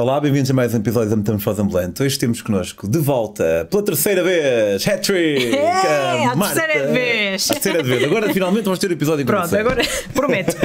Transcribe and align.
Olá, 0.00 0.18
bem-vindos 0.18 0.50
a 0.50 0.54
mais 0.54 0.72
um 0.72 0.78
episódio 0.78 1.10
da 1.10 1.16
Metamorfose 1.16 1.60
Ambulante. 1.60 2.02
Hoje 2.02 2.18
temos 2.18 2.40
connosco 2.40 2.88
de 2.88 2.98
volta, 2.98 3.68
pela 3.70 3.82
terceira 3.82 4.24
vez, 4.24 4.88
Hat-Trick! 4.88 5.54
É, 5.60 6.24
a 6.24 6.34
terceira 6.34 6.86
vez! 6.90 7.50
A 7.50 7.54
terceira 7.54 7.82
vez. 7.82 8.04
Agora 8.04 8.32
finalmente 8.32 8.64
vamos 8.64 8.78
ter 8.78 8.88
o 8.88 8.94
episódio 8.94 9.26
Pronto, 9.26 9.54
agora 9.54 9.82
prometo. 10.14 10.56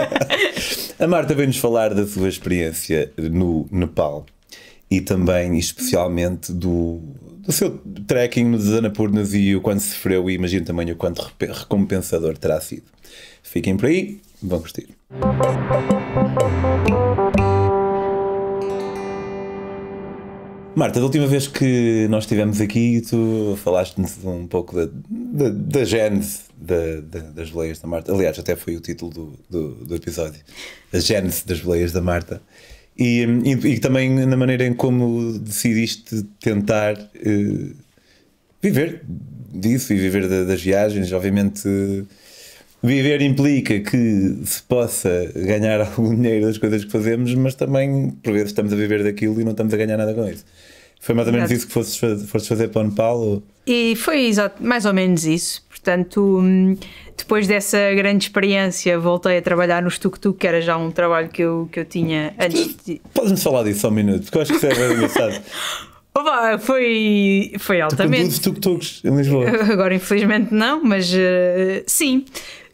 a 0.97 1.05
Marta 1.05 1.35
vem-nos 1.35 1.57
falar 1.57 1.93
da 1.93 2.07
sua 2.07 2.29
experiência 2.29 3.11
no 3.17 3.67
Nepal 3.69 4.25
e 4.89 5.01
também, 5.01 5.59
especialmente, 5.59 6.53
do, 6.53 7.01
do 7.39 7.51
seu 7.51 7.77
trekking 8.07 8.45
nos 8.45 8.71
Annapurnas 8.71 9.33
e 9.33 9.53
o 9.53 9.59
quanto 9.59 9.81
sofreu 9.81 10.29
e 10.29 10.35
imagino 10.35 10.65
também 10.65 10.89
o 10.91 10.95
quanto 10.95 11.29
recompensador 11.41 12.37
terá 12.37 12.61
sido. 12.61 12.85
Fiquem 13.43 13.75
por 13.75 13.87
aí, 13.87 14.21
vão 14.41 14.61
curtir. 14.61 14.87
Marta, 20.75 20.99
da 20.99 21.05
última 21.05 21.25
vez 21.25 21.47
que 21.47 22.05
nós 22.09 22.25
estivemos 22.25 22.59
aqui, 22.59 23.01
tu 23.01 23.57
falaste-nos 23.63 24.17
um 24.25 24.45
pouco 24.45 24.75
da, 24.75 24.89
da, 25.09 25.49
da 25.49 25.85
gênese 25.85 26.41
da, 26.57 26.99
da, 27.01 27.19
das 27.29 27.49
boleias 27.49 27.79
da 27.79 27.87
Marta. 27.87 28.13
Aliás, 28.13 28.37
até 28.37 28.57
foi 28.57 28.75
o 28.75 28.81
título 28.81 29.09
do, 29.09 29.33
do, 29.49 29.85
do 29.85 29.95
episódio: 29.95 30.41
A 30.91 30.99
gênese 30.99 31.47
das 31.47 31.61
boleias 31.61 31.93
da 31.93 32.01
Marta. 32.01 32.41
E, 32.97 33.25
e, 33.45 33.51
e, 33.51 33.79
também 33.79 34.09
na 34.25 34.35
maneira 34.35 34.65
em 34.65 34.73
como 34.73 35.39
decidiste 35.39 36.23
tentar 36.41 36.97
uh, 36.97 37.75
viver 38.61 39.01
disso 39.53 39.93
e 39.93 39.97
viver 39.97 40.27
das 40.45 40.61
viagens. 40.61 41.09
Obviamente, 41.13 42.05
viver 42.85 43.21
implica 43.21 43.79
que 43.79 44.37
se 44.45 44.61
possa 44.63 45.31
ganhar 45.35 45.81
algum 45.85 46.15
dinheiro 46.15 46.45
das 46.45 46.57
coisas 46.57 46.85
que 46.85 46.91
fazemos, 46.91 47.33
mas 47.35 47.55
também, 47.55 48.11
por 48.23 48.33
vezes, 48.33 48.49
estamos 48.49 48.71
a 48.71 48.75
viver 48.75 49.03
daquilo 49.03 49.39
e 49.41 49.43
não 49.43 49.51
estamos 49.51 49.73
a 49.73 49.77
ganhar 49.77 49.97
nada 49.97 50.13
com 50.13 50.27
isso. 50.27 50.45
Foi 50.99 51.13
mais 51.13 51.27
ou 51.27 51.33
menos 51.33 51.51
Exato. 51.51 51.59
isso 51.59 51.67
que 51.67 51.73
fosses, 51.73 52.29
fosses 52.29 52.47
fazer 52.47 52.69
para 52.69 52.81
o 52.81 52.85
Nepal? 52.85 53.19
Ou? 53.19 53.43
E 53.67 53.95
foi 53.95 54.25
exato, 54.25 54.63
mais 54.63 54.85
ou 54.85 54.93
menos 54.93 55.25
isso. 55.25 55.63
Portanto, 55.69 56.39
hum, 56.41 56.75
depois 57.15 57.47
dessa 57.47 57.77
grande 57.93 58.25
experiência, 58.25 58.97
voltei 58.97 59.37
a 59.37 59.41
trabalhar 59.41 59.83
no 59.83 59.89
tuk-tuk, 59.89 60.39
que 60.39 60.47
era 60.47 60.61
já 60.61 60.75
um 60.77 60.89
trabalho 60.89 61.29
que 61.29 61.43
eu, 61.43 61.69
que 61.71 61.79
eu 61.79 61.85
tinha 61.85 62.33
antes. 62.39 62.75
De... 62.85 63.01
Podes-me 63.13 63.37
falar 63.37 63.63
disso 63.63 63.81
só 63.81 63.89
um 63.89 63.91
minuto, 63.91 64.23
porque 64.23 64.37
eu 64.37 64.41
acho 64.41 64.51
que 64.51 64.57
isso 64.57 64.65
é 64.65 64.73
bem 64.73 64.95
engraçado. 64.95 65.41
Opa, 66.17 66.57
foi, 66.57 67.53
foi 67.59 67.81
altamente. 67.81 68.39
Tu 68.39 68.53
tuk-tuks 68.53 69.01
em 69.03 69.15
Lisboa? 69.15 69.49
Agora, 69.69 69.93
infelizmente, 69.93 70.53
não, 70.53 70.81
mas 70.83 71.13
uh, 71.13 71.83
sim. 71.85 72.25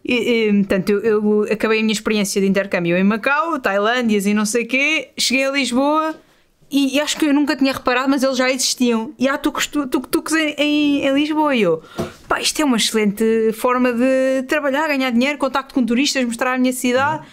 E, 0.03 0.47
e, 0.47 0.53
portanto, 0.53 0.89
eu, 0.89 0.99
eu, 1.01 1.43
acabei 1.51 1.79
a 1.79 1.81
minha 1.81 1.93
experiência 1.93 2.41
de 2.41 2.47
intercâmbio 2.47 2.97
em 2.97 3.03
Macau, 3.03 3.59
Tailândias 3.59 4.25
e 4.25 4.33
não 4.33 4.45
sei 4.45 4.63
o 4.63 4.67
quê, 4.67 5.09
cheguei 5.17 5.45
a 5.45 5.51
Lisboa 5.51 6.15
e, 6.71 6.95
e, 6.95 7.01
acho 7.01 7.17
que 7.17 7.25
eu 7.25 7.33
nunca 7.33 7.53
tinha 7.53 7.73
reparado, 7.73 8.09
mas 8.09 8.23
eles 8.23 8.37
já 8.37 8.49
existiam. 8.49 9.13
E 9.19 9.27
há 9.27 9.37
tuk-tuks 9.37 10.33
em, 10.33 10.55
em, 10.57 11.05
em, 11.05 11.13
Lisboa. 11.13 11.53
E 11.53 11.63
eu, 11.63 11.83
pá, 12.29 12.39
isto 12.39 12.61
é 12.61 12.65
uma 12.65 12.77
excelente 12.77 13.51
forma 13.53 13.91
de 13.91 14.43
trabalhar, 14.47 14.87
ganhar 14.87 15.11
dinheiro, 15.11 15.37
contacto 15.37 15.73
com 15.73 15.85
turistas, 15.85 16.23
mostrar 16.23 16.53
a 16.53 16.57
minha 16.57 16.71
cidade. 16.71 17.25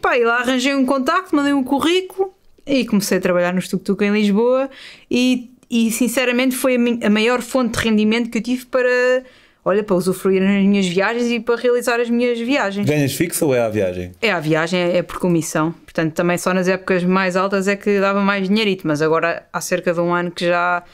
Pá, 0.00 0.16
e 0.16 0.24
lá 0.24 0.38
arranjei 0.38 0.74
um 0.74 0.86
contacto, 0.86 1.36
mandei 1.36 1.52
um 1.52 1.62
currículo 1.62 2.32
e 2.66 2.86
comecei 2.86 3.18
a 3.18 3.20
trabalhar 3.20 3.52
no 3.52 3.60
tuk-tuk 3.60 4.02
em 4.02 4.12
Lisboa. 4.12 4.70
E, 5.10 5.50
e 5.68 5.90
sinceramente 5.90 6.56
foi 6.56 6.76
a, 6.76 7.06
a 7.06 7.10
maior 7.10 7.42
fonte 7.42 7.78
de 7.78 7.84
rendimento 7.86 8.30
que 8.30 8.38
eu 8.38 8.42
tive 8.42 8.64
para 8.64 9.24
olha, 9.66 9.82
para 9.82 9.96
usufruir 9.96 10.40
nas 10.40 10.64
minhas 10.64 10.86
viagens 10.86 11.28
e 11.28 11.40
para 11.40 11.56
realizar 11.56 11.98
as 11.98 12.08
minhas 12.08 12.38
viagens. 12.38 12.86
Ganhas 12.86 13.12
fixo 13.12 13.46
ou 13.46 13.54
é 13.54 13.60
a 13.60 13.68
viagem? 13.68 14.12
É 14.22 14.30
a 14.30 14.38
viagem, 14.38 14.80
é 14.80 15.02
por 15.02 15.18
comissão. 15.18 15.72
Portanto, 15.72 16.14
também 16.14 16.38
só 16.38 16.54
nas 16.54 16.68
épocas 16.68 17.02
mais 17.02 17.34
altas 17.34 17.66
é 17.66 17.74
que 17.74 17.98
dava 17.98 18.20
mais 18.20 18.48
dinheirito, 18.48 18.86
mas 18.86 19.02
agora 19.02 19.44
há 19.52 19.60
cerca 19.60 19.92
de 19.92 19.98
um 19.98 20.14
ano 20.14 20.30
que 20.30 20.46
já. 20.46 20.84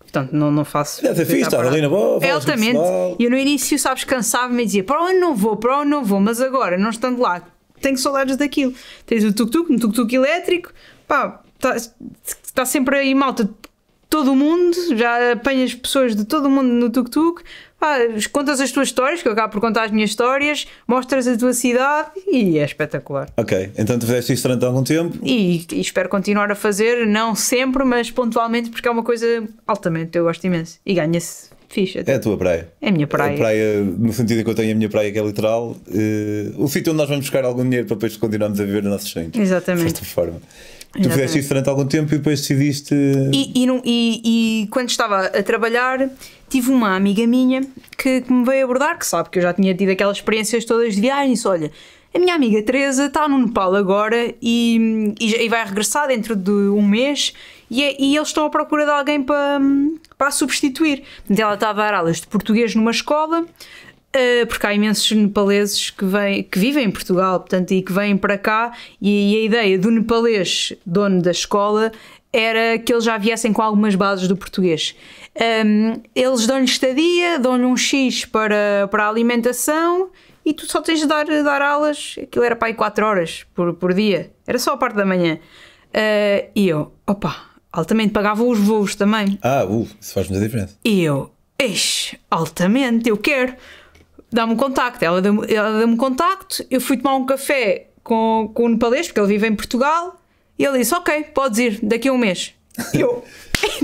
Portanto, 0.00 0.32
não, 0.32 0.50
não 0.50 0.64
faço. 0.64 1.00
Já 1.00 1.14
fixe, 1.14 1.42
estava 1.42 1.68
ali 1.68 1.80
na 1.80 1.88
boa. 1.88 2.18
É 2.20 2.32
altamente. 2.32 2.80
E 3.20 3.24
eu 3.24 3.30
no 3.30 3.38
início, 3.38 3.78
sabes, 3.78 4.02
cansava-me 4.02 4.64
e 4.64 4.66
dizia 4.66 4.82
para 4.82 5.00
onde 5.00 5.18
não 5.18 5.36
vou, 5.36 5.56
para 5.56 5.78
onde 5.78 5.90
não 5.90 6.04
vou, 6.04 6.18
mas 6.18 6.40
agora, 6.40 6.76
não 6.76 6.90
estando 6.90 7.22
lá, 7.22 7.40
tenho 7.80 7.96
saudades 7.96 8.36
daquilo. 8.36 8.74
Tens 9.06 9.22
o 9.22 9.32
tuk-tuk, 9.32 9.72
um 9.72 9.78
tuk-tuk 9.78 10.12
elétrico, 10.12 10.72
pá, 11.06 11.40
está 11.54 11.76
tá 12.52 12.64
sempre 12.64 12.96
aí 12.96 13.14
malta 13.14 13.48
todo 14.10 14.32
o 14.32 14.36
mundo, 14.36 14.74
já 14.96 15.32
apanhas 15.32 15.74
pessoas 15.74 16.16
de 16.16 16.24
todo 16.24 16.46
o 16.46 16.50
mundo 16.50 16.68
no 16.68 16.90
tuk-tuk, 16.90 17.42
contas 18.32 18.60
as 18.60 18.70
tuas 18.72 18.88
histórias, 18.88 19.22
que 19.22 19.28
eu 19.28 19.32
acabo 19.32 19.52
por 19.52 19.60
contar 19.60 19.84
as 19.84 19.90
minhas 19.90 20.10
histórias, 20.10 20.66
mostras 20.86 21.26
a 21.26 21.36
tua 21.36 21.52
cidade 21.52 22.10
e 22.26 22.58
é 22.58 22.64
espetacular. 22.64 23.28
Ok, 23.36 23.70
então 23.78 23.98
tu 23.98 24.06
fizeste 24.06 24.32
isso 24.32 24.42
durante 24.42 24.64
algum 24.64 24.82
tempo? 24.82 25.18
E, 25.22 25.66
e, 25.72 25.80
espero 25.80 26.08
continuar 26.08 26.50
a 26.50 26.54
fazer, 26.54 27.06
não 27.06 27.34
sempre, 27.34 27.84
mas 27.84 28.10
pontualmente, 28.10 28.70
porque 28.70 28.88
é 28.88 28.90
uma 28.90 29.02
coisa 29.02 29.44
altamente, 29.66 30.16
eu 30.18 30.24
gosto 30.24 30.44
imenso. 30.44 30.78
E 30.84 30.94
ganha-se 30.94 31.50
ficha. 31.68 32.02
É 32.06 32.14
a 32.14 32.18
tua 32.18 32.36
praia. 32.36 32.68
É 32.80 32.88
a 32.88 32.92
minha 32.92 33.06
praia. 33.06 33.34
A 33.34 33.38
praia, 33.38 33.82
no 33.82 34.12
sentido 34.12 34.40
em 34.40 34.44
que 34.44 34.50
eu 34.50 34.54
tenho 34.54 34.72
a 34.72 34.74
minha 34.74 34.88
praia 34.88 35.12
que 35.12 35.18
é 35.18 35.22
literal, 35.22 35.76
uh, 35.86 36.62
o 36.62 36.68
sítio 36.68 36.92
onde 36.92 36.98
nós 36.98 37.08
vamos 37.08 37.26
buscar 37.26 37.44
algum 37.44 37.62
dinheiro 37.62 37.86
para 37.86 37.96
depois 37.96 38.16
continuarmos 38.16 38.60
a 38.60 38.64
viver 38.64 38.82
os 38.82 38.90
nossos 38.90 39.10
sonhos. 39.10 39.36
Exatamente. 39.36 39.84
Desta 39.84 40.04
forma. 40.04 40.40
Tu 40.90 41.10
fizeste 41.10 41.38
isso 41.38 41.48
durante 41.50 41.68
algum 41.68 41.86
tempo 41.86 42.12
e 42.14 42.18
depois 42.18 42.40
decidiste. 42.40 42.94
E, 42.94 43.52
e, 43.54 43.66
e, 43.84 44.62
e, 44.62 44.66
quando 44.68 44.88
estava 44.88 45.26
a 45.26 45.42
trabalhar, 45.42 46.08
tive 46.48 46.70
uma 46.70 46.96
amiga 46.96 47.26
minha 47.26 47.62
que, 47.96 48.20
que, 48.20 48.32
me 48.32 48.44
veio 48.44 48.64
abordar, 48.64 48.98
que 48.98 49.06
sabe 49.06 49.30
que 49.30 49.38
eu 49.38 49.42
já 49.42 49.52
tinha 49.52 49.74
tido 49.74 49.90
aquelas 49.90 50.18
experiências 50.18 50.64
todas 50.64 50.94
de 50.94 51.00
viagem, 51.00 51.30
e 51.30 51.34
disse: 51.34 51.48
Olha, 51.48 51.70
a 52.14 52.18
minha 52.18 52.34
amiga 52.34 52.62
Teresa 52.62 53.06
está 53.06 53.28
no 53.28 53.38
Nepal 53.38 53.74
agora 53.74 54.34
e, 54.40 55.14
e, 55.20 55.48
vai 55.48 55.64
regressar 55.64 56.08
dentro 56.08 56.34
de 56.34 56.50
um 56.50 56.82
mês 56.82 57.34
e, 57.70 57.82
é, 57.84 58.00
e 58.00 58.16
eles 58.16 58.28
estão 58.28 58.46
à 58.46 58.50
procura 58.50 58.84
de 58.84 58.90
alguém 58.90 59.22
para, 59.22 59.60
para 60.16 60.28
a 60.28 60.30
substituir. 60.30 61.02
Portanto, 61.18 61.38
ela 61.38 61.54
está 61.54 61.70
a 61.70 61.72
dar 61.74 61.94
aulas 61.94 62.20
de 62.20 62.26
português 62.26 62.74
numa 62.74 62.90
escola 62.90 63.46
Uh, 64.08 64.46
porque 64.46 64.66
há 64.66 64.72
imensos 64.72 65.12
nepaleses 65.12 65.90
que, 65.90 66.02
vêm, 66.02 66.42
que 66.42 66.58
vivem 66.58 66.86
em 66.86 66.90
Portugal 66.90 67.40
portanto, 67.40 67.72
e 67.72 67.82
que 67.82 67.92
vêm 67.92 68.16
para 68.16 68.38
cá, 68.38 68.72
e, 69.02 69.34
e 69.34 69.36
a 69.36 69.44
ideia 69.44 69.78
do 69.78 69.90
nepalês, 69.90 70.72
dono 70.86 71.20
da 71.20 71.30
escola, 71.30 71.92
era 72.32 72.78
que 72.78 72.92
eles 72.92 73.04
já 73.04 73.16
viessem 73.16 73.52
com 73.52 73.62
algumas 73.62 73.94
bases 73.94 74.28
do 74.28 74.36
português. 74.36 74.94
Um, 75.64 76.00
eles 76.14 76.46
dão-lhe 76.46 76.64
estadia, 76.64 77.38
dão-lhe 77.38 77.64
um 77.64 77.76
X 77.76 78.24
para, 78.24 78.88
para 78.90 79.04
a 79.04 79.08
alimentação 79.08 80.10
e 80.44 80.52
tu 80.52 80.66
só 80.66 80.80
tens 80.80 81.00
de 81.00 81.06
dar, 81.06 81.24
dar 81.24 81.62
aulas. 81.62 82.16
Aquilo 82.22 82.44
era 82.44 82.56
para 82.56 82.68
aí 82.68 82.74
4 82.74 83.06
horas 83.06 83.46
por, 83.54 83.74
por 83.74 83.94
dia, 83.94 84.30
era 84.46 84.58
só 84.58 84.72
a 84.72 84.76
parte 84.76 84.96
da 84.96 85.06
manhã. 85.06 85.38
Uh, 85.88 86.50
e 86.54 86.68
eu, 86.68 86.92
opa, 87.06 87.34
altamente 87.72 88.12
pagava 88.12 88.42
os 88.44 88.58
voos 88.58 88.94
também. 88.94 89.38
Ah, 89.42 89.64
uh, 89.64 89.88
isso 90.00 90.12
faz 90.12 90.28
muita 90.28 90.44
diferença. 90.44 90.76
E 90.84 91.02
eu, 91.02 91.32
eixe, 91.58 92.18
altamente, 92.30 93.08
eu 93.08 93.16
quero 93.16 93.54
dá-me 94.30 94.52
um 94.52 94.56
contacto. 94.56 95.04
Ela 95.04 95.20
deu-me 95.20 95.46
deu 95.46 95.96
contacto, 95.96 96.64
eu 96.70 96.80
fui 96.80 96.96
tomar 96.96 97.16
um 97.16 97.26
café 97.26 97.88
com, 98.02 98.50
com 98.54 98.64
o 98.64 98.68
nepalês, 98.68 99.06
porque 99.06 99.20
ele 99.20 99.28
vive 99.28 99.46
em 99.46 99.54
Portugal, 99.54 100.17
e 100.58 100.64
ele 100.64 100.78
disse: 100.78 100.94
Ok, 100.94 101.24
podes 101.34 101.58
ir 101.58 101.78
daqui 101.82 102.08
a 102.08 102.12
um 102.12 102.18
mês. 102.18 102.54
eu, 102.94 103.24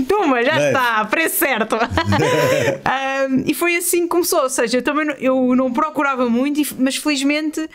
toma, 0.07 0.43
já 0.43 0.67
está, 0.67 1.05
preço 1.05 1.37
certo. 1.37 1.75
um, 3.29 3.43
e 3.45 3.53
foi 3.53 3.75
assim 3.75 4.03
que 4.03 4.07
começou. 4.07 4.43
Ou 4.43 4.49
seja, 4.49 4.77
eu 4.77 4.81
também 4.81 5.05
não, 5.05 5.13
eu 5.15 5.55
não 5.55 5.71
procurava 5.71 6.29
muito, 6.29 6.61
mas 6.79 6.95
felizmente 6.95 7.59
uh, 7.59 7.69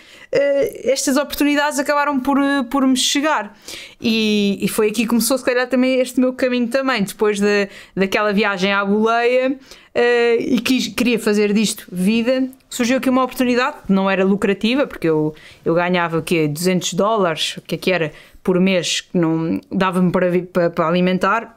estas 0.84 1.16
oportunidades 1.16 1.78
acabaram 1.78 2.19
por, 2.21 2.38
uh, 2.38 2.65
por 2.65 2.87
me 2.87 2.97
chegar. 2.97 3.56
E, 4.00 4.59
e, 4.62 4.69
foi 4.69 4.88
aqui 4.88 5.03
que 5.03 5.09
começou, 5.09 5.37
se 5.37 5.44
calhar, 5.44 5.69
também 5.69 6.00
este 6.00 6.19
meu 6.19 6.32
caminho 6.32 6.69
também. 6.69 7.03
Depois 7.03 7.38
de, 7.38 7.69
daquela 7.94 8.32
viagem 8.32 8.72
à 8.72 8.84
boleia 8.84 9.50
uh, 9.50 10.41
e 10.41 10.59
quis, 10.61 10.88
queria 10.88 11.19
fazer 11.19 11.53
disto 11.53 11.87
vida, 11.93 12.49
surgiu 12.69 12.99
aqui 12.99 13.11
uma 13.11 13.22
oportunidade, 13.22 13.77
não 13.88 14.09
era 14.09 14.25
lucrativa, 14.25 14.87
porque 14.87 15.09
eu, 15.09 15.34
eu 15.65 15.75
ganhava 15.75 16.19
o 16.19 16.22
quê? 16.22 16.49
200 16.49 16.94
dólares, 16.94 17.56
o 17.59 17.61
que 17.61 17.75
é 17.75 17.78
que 17.78 17.93
era, 17.93 18.12
por 18.43 18.59
mês, 18.61 19.01
que 19.01 19.17
não 19.17 19.61
dava-me 19.71 20.11
para, 20.11 20.31
para, 20.43 20.70
para, 20.70 20.87
alimentar, 20.87 21.56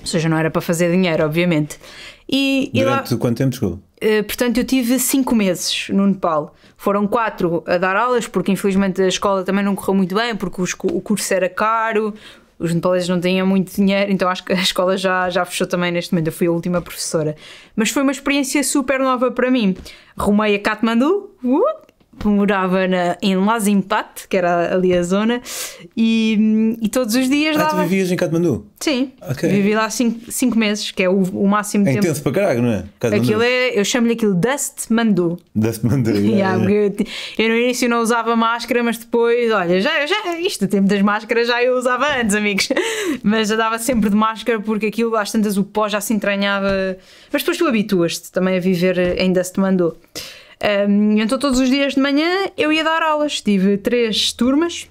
ou 0.00 0.06
seja, 0.06 0.28
não 0.28 0.36
era 0.36 0.50
para 0.50 0.62
fazer 0.62 0.90
dinheiro, 0.90 1.24
obviamente. 1.24 1.78
E, 2.28 2.70
Durante 2.74 3.10
e 3.10 3.14
lá, 3.14 3.20
quanto 3.20 3.36
tempo 3.36 3.54
chegou? 3.54 3.72
Uh, 4.02 4.24
portanto, 4.24 4.58
eu 4.58 4.64
tive 4.64 4.98
5 4.98 5.34
meses 5.34 5.88
no 5.90 6.06
Nepal. 6.06 6.54
Foram 6.76 7.06
4 7.06 7.64
a 7.66 7.78
dar 7.78 7.96
aulas, 7.96 8.26
porque 8.26 8.52
infelizmente 8.52 9.00
a 9.00 9.08
escola 9.08 9.42
também 9.42 9.64
não 9.64 9.74
correu 9.74 9.94
muito 9.94 10.14
bem, 10.14 10.36
porque 10.36 10.60
os, 10.60 10.72
o 10.72 11.00
curso 11.00 11.32
era 11.32 11.48
caro, 11.48 12.12
os 12.58 12.72
nepaleses 12.72 13.08
não 13.08 13.20
tinham 13.20 13.46
muito 13.46 13.74
dinheiro, 13.74 14.10
então 14.10 14.28
acho 14.28 14.44
que 14.44 14.52
a 14.52 14.56
escola 14.56 14.96
já, 14.96 15.28
já 15.30 15.44
fechou 15.44 15.66
também 15.66 15.92
neste 15.92 16.12
momento. 16.12 16.28
Eu 16.28 16.32
fui 16.32 16.46
a 16.46 16.50
última 16.50 16.80
professora. 16.80 17.36
Mas 17.74 17.90
foi 17.90 18.02
uma 18.02 18.12
experiência 18.12 18.62
super 18.62 18.98
nova 19.00 19.30
para 19.30 19.50
mim. 19.50 19.76
Rumei 20.16 20.54
a 20.54 20.58
Katmandu, 20.58 21.30
uh, 21.44 21.85
morava 22.24 22.86
na, 22.88 23.16
em 23.22 23.36
Lazimpat, 23.36 24.26
que 24.28 24.36
era 24.36 24.74
ali 24.74 24.92
a 24.96 25.02
zona, 25.02 25.40
e, 25.96 26.76
e 26.80 26.88
todos 26.88 27.14
os 27.14 27.28
dias 27.28 27.56
Ah, 27.56 27.66
tu 27.66 27.76
dava. 27.76 27.82
vivias 27.84 28.10
em 28.10 28.16
Katmandu? 28.16 28.66
Sim, 28.80 29.12
Ok. 29.30 29.48
vivi 29.48 29.74
lá 29.74 29.88
5 29.90 30.58
meses, 30.58 30.90
que 30.90 31.02
é 31.02 31.08
o, 31.08 31.18
o 31.22 31.48
máximo 31.48 31.84
É 31.88 31.92
tempo. 31.92 32.04
intenso 32.04 32.22
para 32.22 32.32
caralho, 32.32 32.62
não 32.62 32.70
é? 32.72 32.84
Katmandu. 32.98 33.22
Aquilo 33.24 33.42
é, 33.42 33.78
eu 33.78 33.84
chamo-lhe 33.84 34.12
aquilo 34.12 34.34
Dust 34.34 34.90
Mandu. 34.90 35.38
Deve-te 35.54 35.86
mandar. 35.86 36.14
Yeah, 36.36 36.58
porque 36.58 37.04
eu, 37.38 37.44
eu 37.46 37.48
no 37.50 37.56
início 37.56 37.88
não 37.88 38.00
usava 38.00 38.34
máscara, 38.36 38.82
mas 38.82 38.98
depois, 38.98 39.50
olha, 39.50 39.80
já, 39.80 40.04
já 40.06 40.38
isto, 40.40 40.64
o 40.64 40.68
tempo 40.68 40.88
das 40.88 41.00
máscaras 41.02 41.46
já 41.48 41.62
eu 41.62 41.76
usava 41.76 42.06
antes, 42.20 42.34
amigos. 42.34 42.68
Mas 43.22 43.50
eu 43.50 43.56
dava 43.56 43.78
sempre 43.78 44.10
de 44.10 44.16
máscara 44.16 44.60
porque 44.60 44.86
aquilo, 44.86 45.16
às 45.16 45.30
tantas, 45.32 45.56
o 45.56 45.64
pó 45.64 45.88
já 45.88 46.00
se 46.00 46.12
entranhava. 46.14 46.68
Mas 47.32 47.42
depois 47.42 47.56
tu 47.56 47.66
habituas-te 47.66 48.30
também 48.30 48.56
a 48.56 48.60
viver 48.60 49.18
em 49.20 49.32
Dust 49.32 49.56
Mandu. 49.58 49.96
Um, 50.88 51.18
então 51.18 51.38
todos 51.38 51.60
os 51.60 51.68
dias 51.68 51.94
de 51.94 52.00
manhã 52.00 52.50
eu 52.56 52.72
ia 52.72 52.82
dar 52.82 53.02
aulas, 53.02 53.40
tive 53.40 53.76
três 53.76 54.32
turmas. 54.32 54.88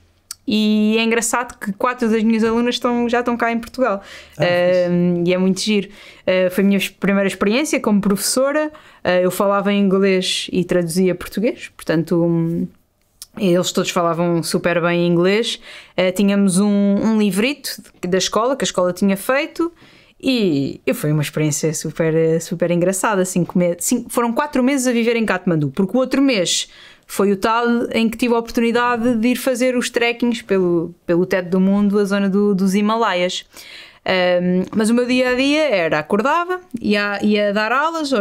E 0.48 0.96
é 1.00 1.04
engraçado 1.04 1.58
que 1.58 1.74
quatro 1.74 2.08
das 2.08 2.22
minhas 2.22 2.44
alunas 2.44 2.76
estão, 2.76 3.10
já 3.10 3.20
estão 3.20 3.36
cá 3.36 3.52
em 3.52 3.58
Portugal. 3.58 4.04
Um, 4.92 5.24
e 5.26 5.34
é 5.34 5.38
muito 5.38 5.60
giro. 5.60 5.90
Uh, 6.22 6.52
foi 6.52 6.64
a 6.64 6.68
minha 6.68 6.80
primeira 7.00 7.28
experiência 7.28 7.80
como 7.80 8.00
professora. 8.00 8.72
Uh, 9.04 9.22
eu 9.24 9.32
falava 9.32 9.74
em 9.74 9.82
inglês 9.82 10.48
e 10.52 10.64
traduzia 10.64 11.16
português, 11.16 11.72
portanto. 11.76 12.24
um, 12.24 12.68
eles 13.38 13.72
todos 13.74 13.90
falavam 13.90 14.42
super 14.44 14.82
bem 14.82 15.06
inglês. 15.06 15.60
Uh, 15.98 16.12
tínhamos 16.14 16.60
um, 16.60 16.68
um 16.68 17.18
livrito 17.18 17.82
da 18.08 18.18
escola 18.18 18.56
que 18.56 18.64
a 18.64 18.68
escola 18.68 18.94
tinha 18.94 19.18
feito 19.18 19.74
e 20.22 20.82
e 20.86 20.94
foi 20.94 21.12
uma 21.12 21.22
experiência 21.22 21.74
super, 21.74 22.40
super 22.42 22.72
engraçada. 22.72 23.24
Cinco 23.26 23.58
me- 23.58 23.76
cinco- 23.80 24.10
foram 24.10 24.32
quatro 24.34 24.64
meses 24.64 24.88
a 24.88 24.92
viver 24.92 25.16
em 25.16 25.26
Katmandu, 25.26 25.70
porque 25.72 25.96
o 25.96 26.00
outro 26.00 26.22
mês 26.22 26.70
foi 27.08 27.32
o 27.32 27.38
tal 27.38 27.66
em 27.92 28.10
que 28.10 28.18
tive 28.18 28.34
a 28.34 28.40
oportunidade 28.40 29.16
de 29.16 29.28
ir 29.28 29.36
fazer 29.36 29.76
os 29.78 29.90
trekkings 29.90 30.42
pelo, 30.44 30.94
pelo 31.06 31.26
teto 31.26 31.50
do 31.50 31.60
mundo, 31.60 32.00
a 32.00 32.06
zona 32.06 32.30
do- 32.30 32.56
dos 32.56 32.74
Himalaias. 32.74 33.46
Um, 34.08 34.66
mas 34.76 34.92
o 34.92 34.94
meu 34.94 35.06
dia 35.08 35.32
a 35.32 35.34
dia 35.36 35.64
era 35.68 35.98
acordava, 36.00 36.62
ia, 36.80 37.20
ia 37.24 37.52
dar 37.52 37.72
aulas 37.72 38.12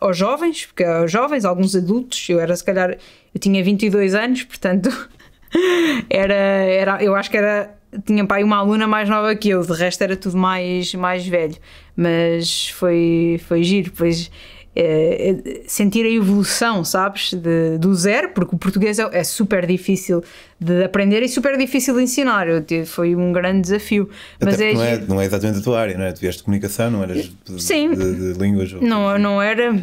aos 0.00 0.16
jovens, 0.16 0.66
porque 0.66 0.84
aos 0.84 1.10
jovens, 1.10 1.44
alguns 1.44 1.74
adultos, 1.74 2.24
eu 2.28 2.38
era 2.38 2.54
se 2.54 2.62
calhar, 2.64 2.90
eu 3.34 3.40
tinha 3.40 3.62
22 3.62 4.14
anos, 4.14 4.44
portanto 4.44 4.88
era, 6.08 6.34
era 6.34 7.02
eu 7.02 7.14
acho 7.14 7.30
que 7.30 7.36
era 7.36 7.76
tinha 8.04 8.24
pai 8.26 8.42
uma 8.44 8.56
aluna 8.58 8.86
mais 8.86 9.08
nova 9.08 9.34
que 9.34 9.48
eu, 9.48 9.62
de 9.62 9.72
resto 9.72 10.02
era 10.02 10.16
tudo 10.16 10.36
mais, 10.36 10.94
mais 10.94 11.26
velho, 11.26 11.56
mas 11.96 12.68
foi, 12.70 13.40
foi 13.48 13.62
giro, 13.62 13.90
pois 13.96 14.30
eh, 14.76 15.36
eh, 15.44 15.60
sentir 15.66 16.04
a 16.04 16.10
evolução, 16.10 16.84
sabes, 16.84 17.32
de, 17.32 17.78
do 17.78 17.94
zero, 17.94 18.30
porque 18.34 18.54
o 18.54 18.58
português 18.58 18.98
é, 18.98 19.08
é 19.12 19.24
super 19.24 19.66
difícil 19.66 20.22
de 20.60 20.84
aprender 20.84 21.22
e 21.22 21.28
super 21.28 21.56
difícil 21.56 21.96
de 21.96 22.02
ensinar, 22.02 22.46
eu, 22.46 22.62
foi 22.86 23.16
um 23.16 23.32
grande 23.32 23.62
desafio, 23.62 24.08
Até 24.36 24.44
mas 24.50 24.60
é, 24.60 24.72
não, 24.74 24.82
é, 24.84 24.98
não 24.98 25.20
é 25.20 25.24
exatamente 25.24 25.58
a 25.60 25.62
tua 25.62 25.80
área, 25.80 25.96
não 25.98 26.04
é? 26.04 26.12
Tu 26.12 26.20
vieste 26.20 26.38
de 26.40 26.44
comunicação, 26.44 26.90
não 26.90 27.02
eras 27.02 27.32
de, 27.46 27.62
Sim. 27.62 27.90
de, 27.94 28.32
de 28.34 28.38
línguas. 28.38 28.72
ou- 28.72 28.82
Não, 28.82 29.18
não 29.18 29.42
era. 29.42 29.74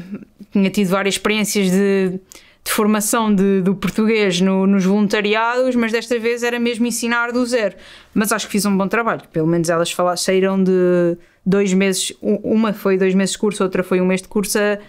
Tinha 0.52 0.70
tido 0.70 0.88
várias 0.90 1.16
experiências 1.16 1.70
de, 1.70 2.20
de 2.66 2.72
formação 2.72 3.34
de- 3.34 3.62
do 3.62 3.76
português 3.76 4.42
no- 4.42 4.66
nos 4.66 4.84
voluntariados, 4.84 5.76
mas 5.76 5.92
desta 5.92 6.18
vez 6.18 6.42
era 6.42 6.60
mesmo 6.60 6.86
ensinar 6.88 7.32
do 7.32 7.46
zero. 7.46 7.76
Mas 8.14 8.32
acho 8.32 8.48
que 8.48 8.52
fiz 8.54 8.66
um 8.66 8.76
bom 8.76 8.88
trabalho. 8.88 9.22
Pelo 9.32 9.46
menos 9.48 9.70
elas 9.70 9.92
falaram, 9.92 10.18
saíram 10.18 10.62
de 10.62 11.16
dois 11.46 11.72
meses. 11.74 12.12
Uma 12.22 12.74
foi 12.74 12.98
dois 12.98 13.14
meses 13.14 13.34
de 13.34 13.38
curso, 13.38 13.64
outra 13.64 13.84
foi 13.84 14.02
um 14.02 14.06
mês 14.06 14.22
de 14.24 14.28
curso 14.28 14.58
a, 14.58 14.80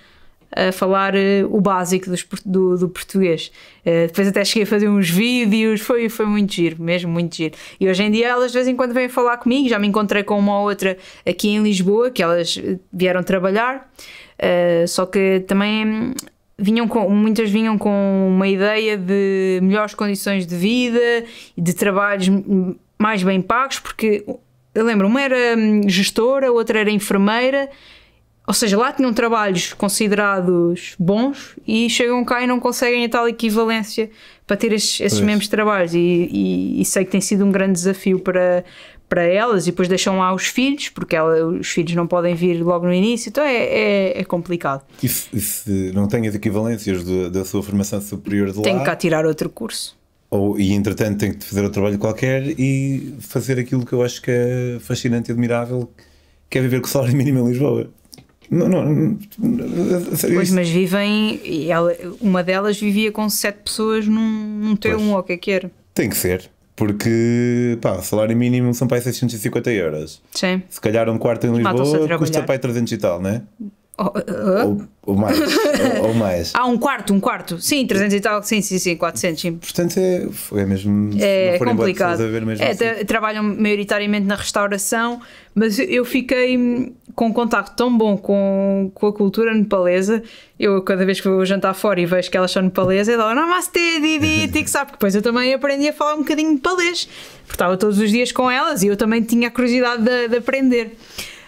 a 0.68 0.72
falar 0.72 1.14
eh, 1.14 1.44
o 1.50 1.60
básico 1.60 2.08
dos 2.08 2.26
do, 2.46 2.78
do 2.78 2.88
português. 2.88 3.52
Eh, 3.84 4.06
depois 4.06 4.26
até 4.28 4.42
cheguei 4.42 4.62
a 4.62 4.66
fazer 4.66 4.88
uns 4.88 5.10
vídeos, 5.10 5.82
foi, 5.82 6.08
foi 6.08 6.24
muito 6.24 6.54
giro, 6.54 6.82
mesmo 6.82 7.12
muito 7.12 7.36
giro. 7.36 7.54
E 7.78 7.86
hoje 7.90 8.02
em 8.04 8.10
dia 8.10 8.28
elas 8.28 8.52
de 8.52 8.56
vez 8.56 8.68
em 8.68 8.74
quando 8.74 8.94
vêm 8.94 9.08
falar 9.10 9.36
comigo, 9.36 9.68
já 9.68 9.78
me 9.78 9.86
encontrei 9.86 10.22
com 10.22 10.38
uma 10.38 10.60
ou 10.60 10.68
outra 10.68 10.96
aqui 11.26 11.48
em 11.50 11.62
Lisboa, 11.62 12.10
que 12.10 12.22
elas 12.22 12.58
eh, 12.62 12.78
vieram 12.90 13.22
trabalhar, 13.22 13.90
só 14.86 15.04
que 15.06 15.40
também 15.46 16.14
vinham 16.58 16.88
com, 16.88 17.08
muitas 17.10 17.50
vinham 17.50 17.76
com 17.76 18.28
uma 18.34 18.48
ideia 18.48 18.96
de 18.96 19.58
melhores 19.62 19.94
condições 19.94 20.46
de 20.46 20.56
vida 20.56 21.24
e 21.56 21.60
de 21.60 21.74
trabalhos 21.74 22.28
mais 22.98 23.22
bem 23.22 23.42
pagos, 23.42 23.78
porque 23.78 24.24
eu 24.74 24.84
lembro, 24.84 25.06
uma 25.06 25.20
era 25.22 25.56
hum, 25.56 25.82
gestora, 25.88 26.50
outra 26.50 26.78
era 26.80 26.90
enfermeira, 26.90 27.68
ou 28.46 28.54
seja, 28.54 28.78
lá 28.78 28.92
tinham 28.92 29.12
trabalhos 29.12 29.72
considerados 29.72 30.94
bons 30.98 31.56
e 31.66 31.90
chegam 31.90 32.24
cá 32.24 32.42
e 32.42 32.46
não 32.46 32.60
conseguem 32.60 33.04
a 33.04 33.08
tal 33.08 33.28
equivalência 33.28 34.08
para 34.46 34.56
ter 34.56 34.72
esses, 34.72 35.00
esses 35.00 35.20
mesmos 35.20 35.48
trabalhos. 35.48 35.92
E, 35.94 35.98
e- 35.98 36.80
e 36.80 36.84
sei 36.84 37.04
que 37.04 37.10
tem 37.10 37.20
sido 37.20 37.44
um 37.44 37.50
grande 37.50 37.72
desafio 37.72 38.20
para, 38.20 38.64
para 39.08 39.22
elas. 39.24 39.66
E 39.66 39.70
depois 39.70 39.88
deixam 39.88 40.18
lá 40.18 40.34
os 40.34 40.46
filhos, 40.46 40.88
porque 40.88 41.14
ela- 41.16 41.46
os 41.46 41.68
filhos 41.68 41.94
não 41.94 42.06
podem 42.06 42.34
vir 42.34 42.62
logo 42.62 42.86
no 42.86 42.92
início, 42.92 43.28
então 43.28 43.42
é, 43.44 43.56
é, 43.56 44.20
é 44.20 44.24
complicado. 44.24 44.82
E 45.02 45.08
se, 45.08 45.28
e 45.32 45.40
se 45.40 45.70
não 45.94 46.08
tem 46.08 46.26
as 46.26 46.34
equivalências 46.34 47.02
do- 47.04 47.30
da 47.30 47.44
sua 47.44 47.62
formação 47.62 48.00
superior 48.00 48.50
de 48.50 48.58
lá, 48.58 48.62
Tenho 48.64 48.78
que 48.80 48.84
cá 48.84 48.96
tirar 48.96 49.24
outro 49.26 49.48
curso. 49.50 49.96
ou, 50.30 50.58
e 50.58 50.72
entretanto 50.72 51.18
tem 51.18 51.32
que 51.32 51.44
fazer 51.44 51.60
outro 51.60 51.74
trabalho 51.74 51.98
qualquer 51.98 52.58
e 52.58 53.14
fazer 53.20 53.58
aquilo 53.58 53.86
que 53.86 53.92
eu 53.92 54.02
acho 54.02 54.20
que 54.20 54.30
é 54.30 54.78
fascinante 54.80 55.30
e 55.30 55.32
admirável, 55.32 55.88
que 56.50 56.58
é 56.58 56.60
viver 56.62 56.80
com 56.80 56.86
o 56.86 56.90
salário 56.90 57.16
mínimo 57.16 57.40
em 57.40 57.48
Lisboa. 57.50 57.90
Não, 58.48 58.68
não, 58.68 58.84
não, 58.84 59.18
Pois, 60.34 60.50
mas 60.52 60.68
vivem. 60.68 61.40
ela- 61.68 61.94
uma 62.20 62.42
delas 62.44 62.78
vivia 62.80 63.10
com 63.10 63.28
sete 63.28 63.58
pessoas 63.64 64.06
num, 64.06 64.58
num 64.60 64.76
T1 64.76 64.92
Pois. 64.96 65.02
ou 65.08 65.18
o 65.18 65.22
que 65.22 65.32
é 65.32 65.36
que 65.36 65.50
era. 65.50 65.70
tem 65.94 66.08
que 66.08 66.16
ser, 66.16 66.48
porque 66.76 67.78
pá, 67.80 67.92
o 67.92 68.02
salário 68.02 68.36
mínimo 68.36 68.72
são 68.74 68.86
para 68.86 68.98
aí 68.98 69.02
650 69.02 69.70
euros. 69.72 70.22
Sim. 70.30 70.62
Se 70.68 70.80
calhar 70.80 71.08
um 71.08 71.18
quarto 71.18 71.46
em 71.46 71.56
Lisboa 71.56 72.18
custa 72.18 72.42
para 72.42 72.54
aí 72.54 72.58
300 72.58 72.92
e 72.92 72.98
tal, 72.98 73.20
não 73.20 73.42
é? 73.98 74.60
Ah, 74.60 74.64
Ou, 74.66 74.82
ou 75.06 75.14
mais. 75.16 75.38
ou, 75.40 76.08
ou 76.08 76.14
mais. 76.14 76.52
Ah, 76.54 76.66
um 76.66 76.76
quarto, 76.76 77.14
um 77.14 77.20
quarto. 77.20 77.58
Sim, 77.60 77.86
300 77.86 78.14
e 78.14 78.20
tal. 78.20 78.42
Sim, 78.42 78.60
sim, 78.60 78.78
sim, 78.78 78.96
400. 78.96 79.40
Sim. 79.40 79.52
Portanto, 79.56 79.96
é, 79.98 80.26
é 80.60 80.66
mesmo. 80.66 81.10
É 81.18 81.58
complicado. 81.58 82.18
ver 82.18 82.44
mesmo 82.44 82.62
É, 82.64 82.70
assim. 82.70 82.78
tra- 82.78 83.04
trabalham 83.04 83.42
maioritariamente 83.42 84.26
na 84.26 84.34
restauração, 84.34 85.20
mas 85.54 85.78
eu 85.78 86.04
fiquei 86.04 86.58
hum, 86.58 86.92
com 87.14 87.28
um 87.28 87.32
contacto 87.32 87.74
tão 87.76 87.96
bom 87.96 88.18
com, 88.18 88.90
com 88.94 89.06
a 89.06 89.12
cultura 89.12 89.54
nepalesa. 89.54 90.22
Eu, 90.60 90.82
cada 90.82 91.04
vez 91.06 91.20
que 91.20 91.28
vou 91.28 91.44
jantar 91.46 91.72
fora 91.74 92.00
e 92.00 92.04
vejo 92.06 92.30
que 92.30 92.36
elas 92.36 92.50
são 92.50 92.62
nepalesas, 92.62 93.08
eu 93.14 93.18
dou 93.18 93.34
Namaste, 93.34 93.78
Didi, 94.00 94.64
sabe? 94.68 94.92
Depois 94.92 95.14
eu 95.14 95.22
também 95.22 95.54
aprendi 95.54 95.88
a 95.88 95.92
falar 95.92 96.14
um 96.14 96.18
bocadinho 96.18 96.52
nepalês, 96.52 97.08
porque 97.44 97.54
estava 97.54 97.76
todos 97.76 97.98
os 97.98 98.10
dias 98.10 98.32
com 98.32 98.50
elas 98.50 98.82
e 98.82 98.88
eu 98.88 98.96
também 98.96 99.22
tinha 99.22 99.48
a 99.48 99.50
curiosidade 99.50 100.02
de, 100.02 100.28
de 100.28 100.36
aprender. 100.36 100.96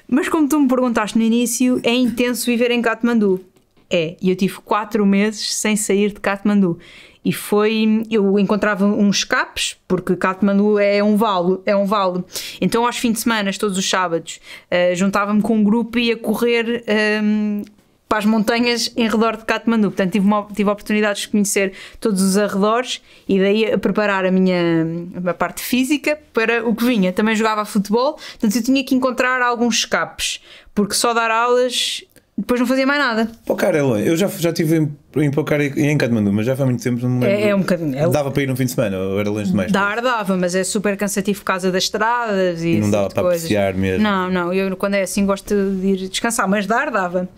Mas 0.08 0.28
como 0.28 0.48
tu 0.48 0.58
me 0.58 0.66
perguntaste 0.66 1.18
no 1.18 1.24
início, 1.24 1.80
é 1.84 1.94
intenso 1.94 2.46
viver 2.46 2.70
em 2.70 2.80
Katmandu. 2.80 3.44
É, 3.90 4.16
e 4.20 4.30
eu 4.30 4.36
tive 4.36 4.54
quatro 4.64 5.04
meses 5.06 5.54
sem 5.54 5.76
sair 5.76 6.12
de 6.12 6.20
Katmandu. 6.20 6.78
E 7.24 7.32
foi. 7.32 8.02
Eu 8.10 8.38
encontrava 8.38 8.86
uns 8.86 9.18
escapes, 9.18 9.76
porque 9.86 10.16
Katmandu 10.16 10.78
é 10.78 11.02
um 11.02 11.16
vale, 11.16 11.58
é 11.66 11.76
um 11.76 11.84
vale. 11.84 12.24
Então, 12.60 12.86
aos 12.86 12.96
fins 12.96 13.14
de 13.14 13.20
semana, 13.20 13.50
todos 13.58 13.76
os 13.76 13.88
sábados, 13.88 14.40
eh, 14.70 14.94
juntava-me 14.94 15.42
com 15.42 15.56
um 15.56 15.64
grupo 15.64 15.98
e 15.98 16.04
ia 16.04 16.16
correr 16.16 16.84
ehm, 16.86 17.62
para 18.08 18.18
as 18.18 18.24
montanhas 18.24 18.90
em 18.96 19.06
redor 19.08 19.36
de 19.36 19.44
Katmandu. 19.44 19.88
Portanto, 19.90 20.12
tive, 20.12 20.26
uma, 20.26 20.46
tive 20.54 20.68
a 20.70 20.72
oportunidade 20.72 21.20
de 21.20 21.28
conhecer 21.28 21.72
todos 22.00 22.22
os 22.22 22.38
arredores 22.38 23.02
e 23.28 23.38
daí 23.38 23.72
a 23.72 23.78
preparar 23.78 24.24
a 24.24 24.30
minha, 24.30 24.86
a 25.26 25.34
parte 25.34 25.60
física 25.60 26.18
para 26.32 26.66
o 26.66 26.74
que 26.74 26.84
vinha. 26.84 27.12
Também 27.12 27.36
jogava 27.36 27.64
futebol, 27.64 28.14
portanto, 28.14 28.56
eu 28.56 28.62
tinha 28.62 28.82
que 28.82 28.94
encontrar 28.94 29.42
alguns 29.42 29.76
escapes, 29.80 30.40
porque 30.74 30.94
só 30.94 31.12
dar 31.12 31.30
aulas. 31.30 32.02
Depois 32.40 32.60
não 32.60 32.68
fazia 32.68 32.86
mais 32.86 33.00
nada. 33.00 33.28
Pocar 33.44 33.74
longe. 33.82 34.06
Eu 34.06 34.16
já, 34.16 34.28
já 34.28 34.50
estive 34.50 34.76
em, 34.76 34.96
em 35.24 35.28
Pocar 35.28 35.60
e 35.60 35.72
em 35.76 35.98
Katmandu, 35.98 36.32
mas 36.32 36.46
já 36.46 36.54
foi 36.54 36.66
muito 36.66 36.80
tempo. 36.80 37.04
Não. 37.04 37.26
É, 37.26 37.48
é 37.48 37.54
um 37.54 37.58
bocadinho. 37.58 37.98
é- 37.98 38.08
Dava 38.08 38.30
para 38.30 38.42
ir 38.44 38.48
um 38.48 38.54
fim 38.54 38.64
de 38.64 38.70
semana 38.70 38.96
ou 38.96 39.18
era 39.18 39.28
longe 39.28 39.50
demais? 39.50 39.72
Dar 39.72 40.00
dava, 40.00 40.36
mas 40.36 40.54
é 40.54 40.62
super 40.62 40.96
cansativo 40.96 41.40
por 41.40 41.46
causa 41.46 41.72
das 41.72 41.82
estradas 41.82 42.62
e, 42.62 42.76
não 42.78 42.92
dava 42.92 43.08
tipo 43.08 43.08
de 43.08 43.14
para 43.14 43.22
coisas. 43.24 43.42
apreciar 43.44 43.74
mesmo. 43.74 44.04
Não, 44.04 44.30
não, 44.30 44.54
eu 44.54 44.76
quando 44.76 44.94
é 44.94 45.02
assim 45.02 45.26
gosto 45.26 45.52
de 45.52 45.86
ir 45.88 46.08
descansar, 46.08 46.46
mas 46.48 46.64
dar 46.64 46.92
dava. 46.92 47.28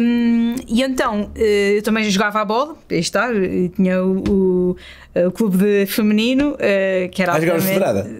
Hum, 0.00 0.54
e 0.66 0.82
então 0.82 1.30
eh, 1.36 1.74
eu 1.76 1.82
também 1.82 2.04
jogava 2.10 2.40
a 2.40 2.44
bola, 2.44 2.76
aí 2.90 2.98
está, 2.98 3.28
tinha 3.76 4.02
o, 4.02 4.24
o, 4.28 4.76
o 5.26 5.30
clube 5.30 5.56
de 5.58 5.86
feminino 5.86 6.56
eh, 6.58 7.08
que 7.12 7.22
era 7.22 7.32
Ah, 7.34 7.40
jogavas 7.40 7.64
federada? 7.64 8.10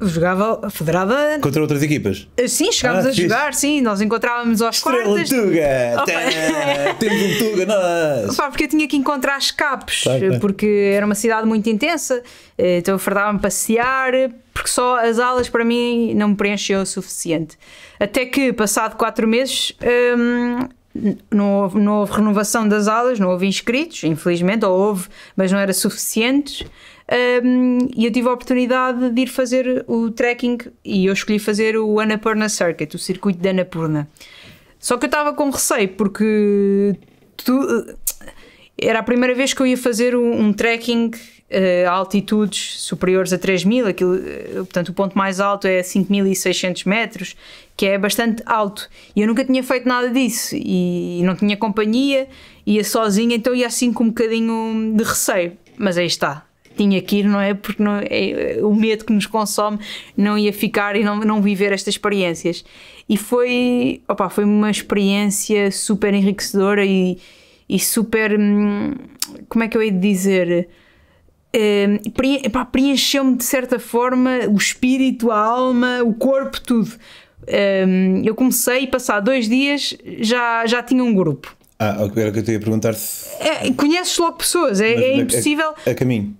Jogava 0.00 0.68
federada. 0.70 1.38
Contra 1.40 1.62
outras 1.62 1.82
equipas? 1.82 2.26
Sim, 2.48 2.72
chegámos 2.72 3.06
Ah, 3.06 3.08
a 3.08 3.12
fixe. 3.12 3.22
jogar, 3.22 3.54
sim, 3.54 3.80
nós 3.80 4.00
encontrávamos 4.00 4.60
aos 4.60 4.76
Estrela 4.76 5.04
quartas. 5.04 5.28
Tuga! 5.28 5.94
Opa. 5.94 6.04
Tá, 6.06 6.94
Temos 6.98 7.22
um 7.22 7.38
Tuga, 7.38 7.66
nós! 7.66 8.36
Pá, 8.36 8.48
porque 8.50 8.64
eu 8.64 8.68
tinha 8.68 8.88
que 8.88 8.96
encontrar 8.96 9.38
escapes, 9.38 10.02
Claro, 10.02 10.20
claro. 10.26 10.40
porque 10.40 10.92
era 10.94 11.06
uma 11.06 11.14
cidade 11.14 11.46
muito 11.46 11.68
intensa, 11.70 12.22
eh, 12.58 12.78
então 12.78 12.94
eu 12.96 12.98
fardava-me 12.98 13.38
passear, 13.38 14.12
porque 14.52 14.68
só 14.68 14.98
as 14.98 15.18
aulas 15.18 15.48
para 15.48 15.64
mim 15.64 16.12
não 16.14 16.28
me 16.30 16.34
preencheu 16.36 16.80
o 16.80 16.86
suficiente. 16.86 17.56
Até 17.98 18.26
que, 18.26 18.52
passado 18.52 18.96
quatro 18.96 19.26
meses, 19.28 19.72
hum, 20.18 20.68
não 21.30 21.62
houve, 21.62 21.80
não 21.80 22.00
houve 22.00 22.12
renovação 22.12 22.68
das 22.68 22.86
aulas, 22.86 23.18
não 23.18 23.30
houve 23.30 23.46
inscritos, 23.46 24.04
infelizmente, 24.04 24.64
ou 24.64 24.78
houve, 24.78 25.08
mas 25.36 25.50
não 25.50 25.58
era 25.58 25.72
suficientes. 25.72 26.64
Um, 27.44 27.78
e 27.94 28.06
eu 28.06 28.12
tive 28.12 28.28
a 28.28 28.32
oportunidade 28.32 29.10
de 29.10 29.22
ir 29.22 29.26
fazer 29.26 29.84
o 29.86 30.10
trekking 30.10 30.58
e 30.84 31.06
eu 31.06 31.12
escolhi 31.12 31.38
fazer 31.38 31.76
o 31.76 32.00
Annapurna 32.00 32.48
Circuit, 32.48 32.94
o 32.94 32.98
circuito 32.98 33.40
de 33.40 33.48
Annapurna. 33.48 34.08
Só 34.78 34.96
que 34.96 35.04
eu 35.04 35.08
estava 35.08 35.34
com 35.34 35.50
receio 35.50 35.88
porque 35.90 36.96
tu, 37.36 37.96
era 38.80 39.00
a 39.00 39.02
primeira 39.02 39.34
vez 39.34 39.52
que 39.52 39.60
eu 39.60 39.66
ia 39.66 39.76
fazer 39.76 40.16
um, 40.16 40.46
um 40.46 40.52
trekking 40.52 41.10
uh, 41.50 41.90
altitudes 41.90 42.80
superiores 42.80 43.32
a 43.32 43.38
3000, 43.38 43.86
aquilo, 43.86 44.14
uh, 44.16 44.54
portanto 44.56 44.88
o 44.90 44.94
ponto 44.94 45.16
mais 45.16 45.40
alto 45.40 45.66
é 45.66 45.82
5600 45.82 46.84
metros, 46.84 47.36
que 47.76 47.86
é 47.86 47.98
bastante 47.98 48.42
alto. 48.46 48.88
E 49.14 49.20
eu 49.20 49.26
nunca 49.26 49.44
tinha 49.44 49.62
feito 49.62 49.88
nada 49.88 50.10
disso 50.10 50.54
e, 50.54 51.20
e 51.20 51.22
não 51.22 51.34
tinha 51.34 51.56
companhia, 51.56 52.28
ia 52.66 52.84
sozinha, 52.84 53.36
então 53.36 53.54
ia 53.54 53.66
assim 53.66 53.92
com 53.92 54.04
um 54.04 54.08
bocadinho 54.08 54.94
de 54.96 55.04
receio. 55.04 55.52
Mas 55.76 55.98
aí 55.98 56.06
está, 56.06 56.46
tinha 56.76 57.00
que 57.02 57.16
ir, 57.16 57.24
não 57.24 57.40
é? 57.40 57.54
Porque 57.54 57.82
não, 57.82 57.96
é, 57.96 58.58
o 58.62 58.74
medo 58.74 59.04
que 59.04 59.12
nos 59.12 59.26
consome 59.26 59.78
não 60.16 60.38
ia 60.38 60.52
ficar 60.52 60.96
e 60.96 61.04
não, 61.04 61.16
não 61.20 61.42
viver 61.42 61.72
estas 61.72 61.94
experiências. 61.94 62.64
E 63.08 63.16
foi, 63.16 64.02
opa, 64.08 64.28
foi 64.30 64.44
uma 64.44 64.70
experiência 64.70 65.70
super 65.70 66.14
enriquecedora 66.14 66.84
e, 66.84 67.18
e 67.68 67.78
super. 67.78 68.38
Hum, 68.38 68.94
como 69.48 69.64
é 69.64 69.68
que 69.68 69.76
eu 69.76 69.82
hei 69.82 69.90
de 69.90 69.98
dizer? 69.98 70.68
Preencheu-me 72.70 73.36
de 73.36 73.44
certa 73.44 73.78
forma 73.78 74.40
o 74.48 74.56
espírito, 74.56 75.30
a 75.30 75.38
alma, 75.38 76.02
o 76.02 76.12
corpo, 76.14 76.60
tudo. 76.60 76.92
Um, 77.46 78.22
eu 78.24 78.34
comecei 78.34 78.84
e 78.84 78.86
passar 78.86 79.20
dois 79.20 79.48
dias 79.48 79.96
já, 80.20 80.66
já 80.66 80.82
tinha 80.82 81.04
um 81.04 81.14
grupo. 81.14 81.54
Ah, 81.78 81.96
era 82.16 82.30
o 82.30 82.32
que 82.32 82.38
eu 82.38 82.42
te 82.42 82.52
ia 82.52 82.60
perguntar 82.60 82.94
se. 82.94 83.28
É, 83.42 83.70
conheces 83.72 84.16
logo 84.18 84.38
pessoas, 84.38 84.80
é, 84.80 84.92
é 84.92 85.16
impossível. 85.18 85.74
A, 85.86 85.90
a 85.90 85.94
caminho. 85.94 86.34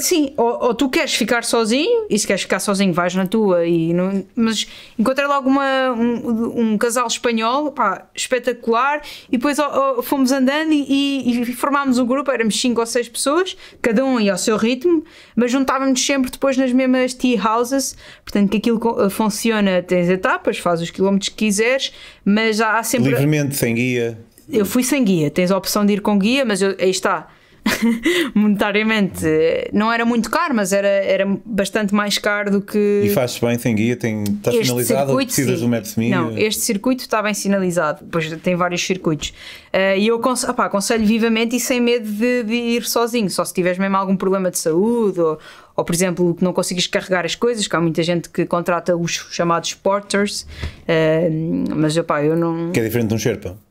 Sim, 0.00 0.32
ou, 0.36 0.64
ou, 0.64 0.74
tu 0.74 0.88
queres 0.88 1.14
ficar 1.14 1.44
sozinho, 1.44 2.06
e 2.10 2.18
se 2.18 2.26
queres 2.26 2.42
ficar 2.42 2.58
sozinho, 2.58 2.92
vais 2.92 3.14
na 3.14 3.24
tua. 3.24 3.64
E 3.64 3.94
não, 3.94 4.24
mas 4.34 4.66
encontrei 4.98 5.28
logo 5.28 5.48
uma, 5.48 5.92
um, 5.92 6.72
um 6.72 6.78
casal 6.78 7.06
espanhol 7.06 7.70
pá, 7.70 8.04
espetacular, 8.12 9.00
e 9.28 9.36
depois 9.36 9.60
ó, 9.60 9.98
ó, 9.98 10.02
fomos 10.02 10.32
andando 10.32 10.72
e, 10.72 11.40
e, 11.40 11.52
formámos 11.52 12.00
um 12.00 12.06
grupo. 12.06 12.32
Éramos 12.32 12.60
5 12.60 12.80
ou 12.80 12.86
6 12.86 13.08
pessoas, 13.08 13.56
cada 13.80 14.04
um 14.04 14.18
ia 14.18 14.32
ao 14.32 14.38
seu 14.38 14.56
ritmo, 14.56 15.04
mas 15.36 15.52
juntávamos 15.52 16.04
sempre 16.04 16.32
depois 16.32 16.56
nas 16.56 16.72
mesmas 16.72 17.14
tea 17.14 17.40
houses. 17.40 17.96
Portanto, 18.24 18.50
que 18.50 18.56
aquilo 18.56 18.80
eh, 19.04 19.08
funciona, 19.08 19.82
tens 19.82 20.08
etapas, 20.08 20.58
faz 20.58 20.82
os 20.82 20.90
quilómetros 20.90 21.28
que 21.28 21.36
quiseres, 21.36 21.92
mas 22.24 22.60
há, 22.60 22.78
há 22.78 22.82
sempre. 22.82 23.10
Livremente, 23.10 23.54
sem 23.54 23.72
guia. 23.72 24.18
Eu 24.50 24.66
fui 24.66 24.82
sem 24.82 25.04
guia, 25.04 25.30
tens 25.30 25.52
a 25.52 25.56
opção 25.56 25.86
de 25.86 25.92
ir 25.92 26.00
com 26.00 26.18
guia, 26.18 26.44
mas 26.44 26.60
eu, 26.60 26.74
aí 26.78 26.90
está 26.90 27.28
monetariamente 28.34 29.24
não 29.72 29.92
era 29.92 30.04
muito 30.04 30.30
caro, 30.30 30.54
mas 30.54 30.72
era, 30.72 30.88
era 30.88 31.26
bastante 31.44 31.94
mais 31.94 32.18
caro 32.18 32.50
do 32.50 32.60
que. 32.60 33.02
E 33.04 33.10
faz 33.10 33.38
bem, 33.38 33.56
tem 33.58 33.74
guia, 33.74 33.96
tem, 33.96 34.22
está 34.22 34.50
este 34.50 34.66
sinalizado, 34.66 35.06
circuito, 35.08 35.26
precisas 35.26 35.60
do 35.60 35.68
MapsMe? 35.68 36.10
Não, 36.10 36.36
este 36.38 36.62
circuito 36.62 37.02
está 37.02 37.22
bem 37.22 37.34
sinalizado, 37.34 38.04
depois 38.04 38.30
tem 38.42 38.54
vários 38.54 38.84
circuitos. 38.84 39.30
Uh, 39.72 39.98
e 39.98 40.06
eu 40.08 40.16
aconselho, 40.16 40.52
opá, 40.52 40.66
aconselho 40.66 41.04
vivamente 41.04 41.56
e 41.56 41.60
sem 41.60 41.80
medo 41.80 42.08
de, 42.10 42.44
de, 42.44 42.54
ir 42.54 42.84
sozinho, 42.84 43.28
só 43.28 43.44
se 43.44 43.52
tiveres 43.52 43.78
mesmo 43.78 43.96
algum 43.96 44.16
problema 44.16 44.50
de 44.50 44.58
saúde 44.58 45.20
ou, 45.20 45.38
ou 45.74 45.84
por 45.84 45.94
exemplo, 45.94 46.34
que 46.34 46.42
não 46.42 46.52
consegues 46.52 46.86
carregar 46.86 47.24
as 47.24 47.34
coisas, 47.34 47.66
que 47.66 47.76
há 47.76 47.80
muita 47.80 48.02
gente 48.02 48.30
que 48.30 48.46
contrata 48.46 48.96
os 48.96 49.12
chamados 49.30 49.74
porters, 49.74 50.42
uh, 50.42 51.74
mas 51.74 51.96
opá, 51.96 52.22
eu 52.22 52.36
não. 52.36 52.72
Que 52.72 52.80
é 52.80 52.84
diferente 52.84 53.08
de 53.08 53.14
um 53.14 53.18
Sherpa. 53.18 53.65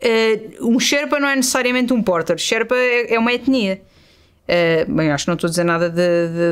Uh, 0.00 0.68
um 0.68 0.78
Sherpa 0.78 1.18
não 1.18 1.28
é 1.28 1.34
necessariamente 1.34 1.92
um 1.92 2.02
porter, 2.02 2.38
Sherpa 2.38 2.76
é, 2.76 3.14
é 3.14 3.18
uma 3.18 3.32
etnia. 3.32 3.80
Uh, 4.48 4.90
bem, 4.90 5.10
acho 5.10 5.24
que 5.24 5.28
não 5.28 5.34
estou 5.34 5.48
a 5.48 5.50
dizer 5.50 5.64
nada 5.64 5.90
de, 5.90 5.94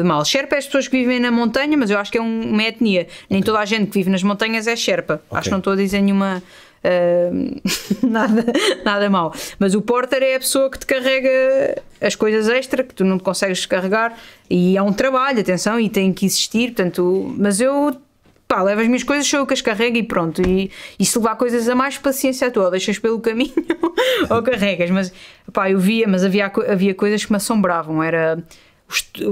de, 0.00 0.04
mal. 0.04 0.22
Sherpa 0.24 0.56
é 0.56 0.58
as 0.58 0.66
pessoas 0.66 0.86
que 0.86 0.98
vivem 0.98 1.18
na 1.18 1.30
montanha, 1.30 1.76
mas 1.78 1.88
eu 1.88 1.98
acho 1.98 2.12
que 2.12 2.18
é 2.18 2.20
um, 2.20 2.50
uma 2.52 2.62
etnia. 2.62 3.06
Nem 3.30 3.42
toda 3.42 3.58
a 3.58 3.64
gente 3.64 3.86
que 3.86 3.94
vive 3.94 4.10
nas 4.10 4.22
montanhas 4.22 4.66
é 4.66 4.76
Sherpa. 4.76 5.14
Okay. 5.14 5.38
Acho 5.38 5.44
que 5.44 5.50
não 5.52 5.58
estou 5.58 5.72
a 5.72 5.76
dizer 5.76 6.02
nenhuma. 6.02 6.42
Uh, 6.84 7.60
nada, 8.06 8.44
nada 8.84 9.08
mal. 9.08 9.32
Mas 9.58 9.74
o 9.74 9.80
porter 9.80 10.22
é 10.22 10.34
a 10.36 10.38
pessoa 10.38 10.70
que 10.70 10.78
te 10.78 10.86
carrega 10.86 11.82
as 11.98 12.14
coisas 12.14 12.48
extra 12.48 12.84
que 12.84 12.94
tu 12.94 13.02
não 13.02 13.18
consegues 13.18 13.64
carregar 13.64 14.16
e 14.50 14.76
é 14.76 14.82
um 14.82 14.92
trabalho, 14.92 15.40
atenção, 15.40 15.80
e 15.80 15.88
tem 15.88 16.12
que 16.12 16.26
existir. 16.26 16.74
Portanto, 16.74 17.34
mas 17.38 17.62
eu 17.62 17.96
pá, 18.46 18.62
leva 18.62 18.80
as 18.80 18.86
minhas 18.86 19.02
coisas, 19.02 19.26
sou 19.26 19.40
eu 19.40 19.46
que 19.46 19.54
as 19.54 19.60
carrego 19.60 19.96
e 19.96 20.02
pronto. 20.02 20.42
E, 20.42 20.70
e 20.98 21.04
se 21.04 21.18
levar 21.18 21.36
coisas 21.36 21.68
a 21.68 21.74
mais, 21.74 21.98
paciência 21.98 22.48
à 22.48 22.50
tua, 22.50 22.70
deixas 22.70 22.98
pelo 22.98 23.20
caminho 23.20 23.52
ou 24.30 24.42
carregas. 24.42 24.90
Mas 24.90 25.12
pá, 25.52 25.70
eu 25.70 25.78
via, 25.78 26.06
mas 26.06 26.24
havia, 26.24 26.50
havia 26.68 26.94
coisas 26.94 27.24
que 27.24 27.32
me 27.32 27.36
assombravam. 27.36 28.02
Era 28.02 28.42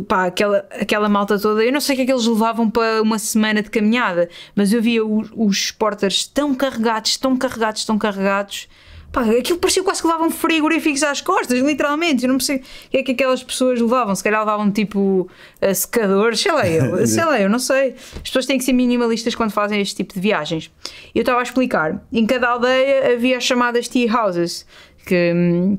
pá, 0.08 0.26
aquela, 0.26 0.66
aquela 0.70 1.08
malta 1.08 1.38
toda. 1.38 1.64
Eu 1.64 1.72
não 1.72 1.80
sei 1.80 1.94
o 1.94 1.96
que 1.96 2.02
é 2.02 2.06
que 2.06 2.12
eles 2.12 2.26
levavam 2.26 2.68
para 2.68 3.02
uma 3.02 3.18
semana 3.18 3.62
de 3.62 3.70
caminhada, 3.70 4.28
mas 4.54 4.72
eu 4.72 4.82
via 4.82 5.04
os, 5.04 5.30
os 5.34 5.70
porters 5.70 6.26
tão 6.26 6.54
carregados, 6.54 7.16
tão 7.16 7.36
carregados, 7.36 7.84
tão 7.84 7.98
carregados 7.98 8.68
Pá, 9.14 9.22
aquilo 9.22 9.60
parecia 9.60 9.80
quase 9.84 10.02
que 10.02 10.08
levavam 10.08 10.28
frigoríficos 10.28 11.04
às 11.04 11.20
costas, 11.20 11.60
literalmente. 11.60 12.24
Eu 12.26 12.32
não 12.32 12.40
sei 12.40 12.56
o 12.56 12.60
que 12.90 12.96
é 12.96 13.02
que 13.04 13.12
aquelas 13.12 13.44
pessoas 13.44 13.80
levavam. 13.80 14.12
Se 14.12 14.24
calhar 14.24 14.40
levavam 14.40 14.72
tipo 14.72 15.30
secadores, 15.72 16.40
sei 16.40 16.50
lá, 16.50 16.68
eu, 16.68 17.06
sei 17.06 17.24
lá, 17.24 17.40
eu 17.40 17.48
não 17.48 17.60
sei. 17.60 17.94
As 18.16 18.22
pessoas 18.22 18.44
têm 18.44 18.58
que 18.58 18.64
ser 18.64 18.72
minimalistas 18.72 19.36
quando 19.36 19.52
fazem 19.52 19.80
este 19.80 19.94
tipo 19.94 20.14
de 20.14 20.20
viagens. 20.20 20.68
Eu 21.14 21.20
estava 21.20 21.38
a 21.38 21.42
explicar. 21.44 22.04
Em 22.12 22.26
cada 22.26 22.48
aldeia 22.48 23.14
havia 23.14 23.36
as 23.36 23.44
chamadas 23.44 23.86
tea 23.86 24.12
houses, 24.12 24.66
que. 25.06 25.32
Hum, 25.32 25.78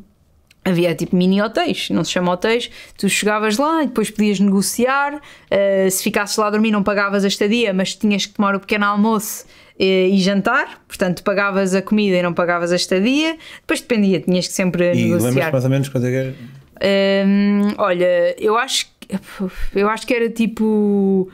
havia 0.65 0.95
tipo 0.95 1.15
mini 1.15 1.39
hotéis, 1.39 1.91
não 1.91 2.03
se 2.03 2.11
chama 2.11 2.31
hotéis, 2.33 2.71
tu 2.97 3.07
chegavas 3.07 3.57
lá 3.57 3.83
e 3.83 3.87
depois 3.87 4.09
podias 4.09 4.39
negociar, 4.39 5.13
uh, 5.15 5.91
se 5.91 6.01
ficasses 6.01 6.35
lá 6.35 6.47
a 6.47 6.49
dormir 6.49 6.71
não 6.71 6.81
pagavas 6.81 7.23
a 7.23 7.27
estadia, 7.27 7.71
mas 7.71 7.93
tinhas 7.93 8.25
que 8.25 8.33
tomar 8.33 8.55
o 8.55 8.59
pequeno 8.59 8.85
almoço 8.85 9.45
e, 9.79 10.09
e 10.11 10.19
jantar, 10.19 10.81
portanto 10.87 11.23
pagavas 11.23 11.75
a 11.75 11.81
comida 11.83 12.17
e 12.17 12.23
não 12.23 12.33
pagavas 12.33 12.71
a 12.71 12.75
estadia, 12.75 13.37
depois 13.61 13.79
dependia, 13.79 14.19
tinhas 14.19 14.47
que 14.47 14.53
sempre 14.53 14.91
e 14.91 15.03
negociar. 15.03 15.29
E 15.29 15.33
lembras 15.33 15.51
mais 15.51 15.63
ou 15.63 15.69
menos 15.69 15.89
quanto 15.89 16.07
é 16.07 16.09
que 16.09 16.15
era? 16.15 16.35
Um, 17.27 17.73
olha, 17.77 18.35
eu 18.37 18.57
acho, 18.57 18.87
eu 19.73 19.87
acho 19.87 20.07
que 20.07 20.13
era 20.13 20.29
tipo 20.29 21.29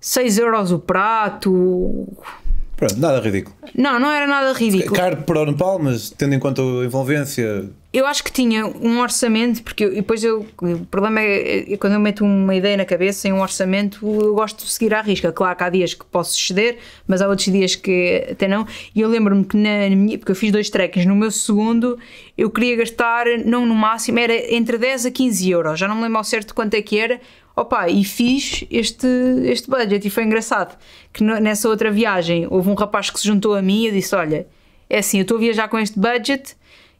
6 0.00 0.38
euros 0.38 0.70
o 0.70 0.78
prato, 0.78 2.06
Pronto, 2.78 2.96
nada 2.96 3.18
ridículo. 3.18 3.56
Não, 3.74 3.98
não 3.98 4.08
era 4.08 4.24
nada 4.24 4.52
ridículo. 4.52 4.94
Caro 4.94 5.16
para 5.16 5.40
o 5.40 5.46
Nepal, 5.46 5.80
mas 5.80 6.10
tendo 6.10 6.36
em 6.36 6.38
conta 6.38 6.62
a 6.62 6.84
envolvência. 6.84 7.68
Eu 7.90 8.04
acho 8.04 8.22
que 8.22 8.30
tinha 8.30 8.66
um 8.66 9.00
orçamento, 9.00 9.62
porque 9.62 9.82
eu, 9.82 9.94
depois 9.94 10.22
eu, 10.22 10.46
o 10.60 10.86
problema 10.86 11.20
é, 11.20 11.72
é 11.72 11.76
quando 11.78 11.94
eu 11.94 12.00
meto 12.00 12.22
uma 12.22 12.54
ideia 12.54 12.76
na 12.76 12.84
cabeça 12.84 13.26
em 13.28 13.32
um 13.32 13.40
orçamento, 13.40 14.06
eu 14.06 14.34
gosto 14.34 14.62
de 14.62 14.70
seguir 14.70 14.92
à 14.92 15.00
risca. 15.00 15.32
Claro 15.32 15.56
que 15.56 15.64
há 15.64 15.70
dias 15.70 15.94
que 15.94 16.04
posso 16.04 16.36
exceder, 16.36 16.76
mas 17.06 17.22
há 17.22 17.28
outros 17.28 17.50
dias 17.50 17.74
que 17.74 18.26
até 18.30 18.46
não. 18.46 18.66
E 18.94 19.00
eu 19.00 19.08
lembro-me 19.08 19.42
que 19.42 19.56
na, 19.56 19.88
na, 19.88 19.96
minha, 19.96 20.18
porque 20.18 20.32
eu 20.32 20.36
fiz 20.36 20.52
dois 20.52 20.68
trekkings, 20.68 21.08
no 21.08 21.16
meu 21.16 21.30
segundo 21.30 21.98
eu 22.36 22.50
queria 22.50 22.76
gastar, 22.76 23.24
não 23.46 23.64
no 23.64 23.74
máximo, 23.74 24.18
era 24.18 24.54
entre 24.54 24.76
10 24.76 25.06
a 25.06 25.10
15 25.10 25.50
euros, 25.50 25.80
já 25.80 25.88
não 25.88 25.96
me 25.96 26.02
lembro 26.02 26.18
ao 26.18 26.24
certo 26.24 26.54
quanto 26.54 26.74
é 26.74 26.82
que 26.82 26.98
era, 26.98 27.18
Opa, 27.56 27.88
e 27.88 28.04
fiz 28.04 28.64
este, 28.70 29.08
este 29.46 29.68
budget 29.68 30.06
e 30.06 30.10
foi 30.10 30.22
engraçado 30.22 30.78
que 31.12 31.24
nessa 31.24 31.68
outra 31.68 31.90
viagem 31.90 32.46
houve 32.48 32.68
um 32.70 32.74
rapaz 32.74 33.10
que 33.10 33.18
se 33.18 33.26
juntou 33.26 33.52
a 33.54 33.60
mim 33.60 33.86
e 33.86 33.90
disse: 33.90 34.14
Olha, 34.14 34.46
é 34.88 34.98
assim, 34.98 35.18
eu 35.18 35.22
estou 35.22 35.38
a 35.38 35.40
viajar 35.40 35.66
com 35.66 35.76
este 35.76 35.98
budget 35.98 36.54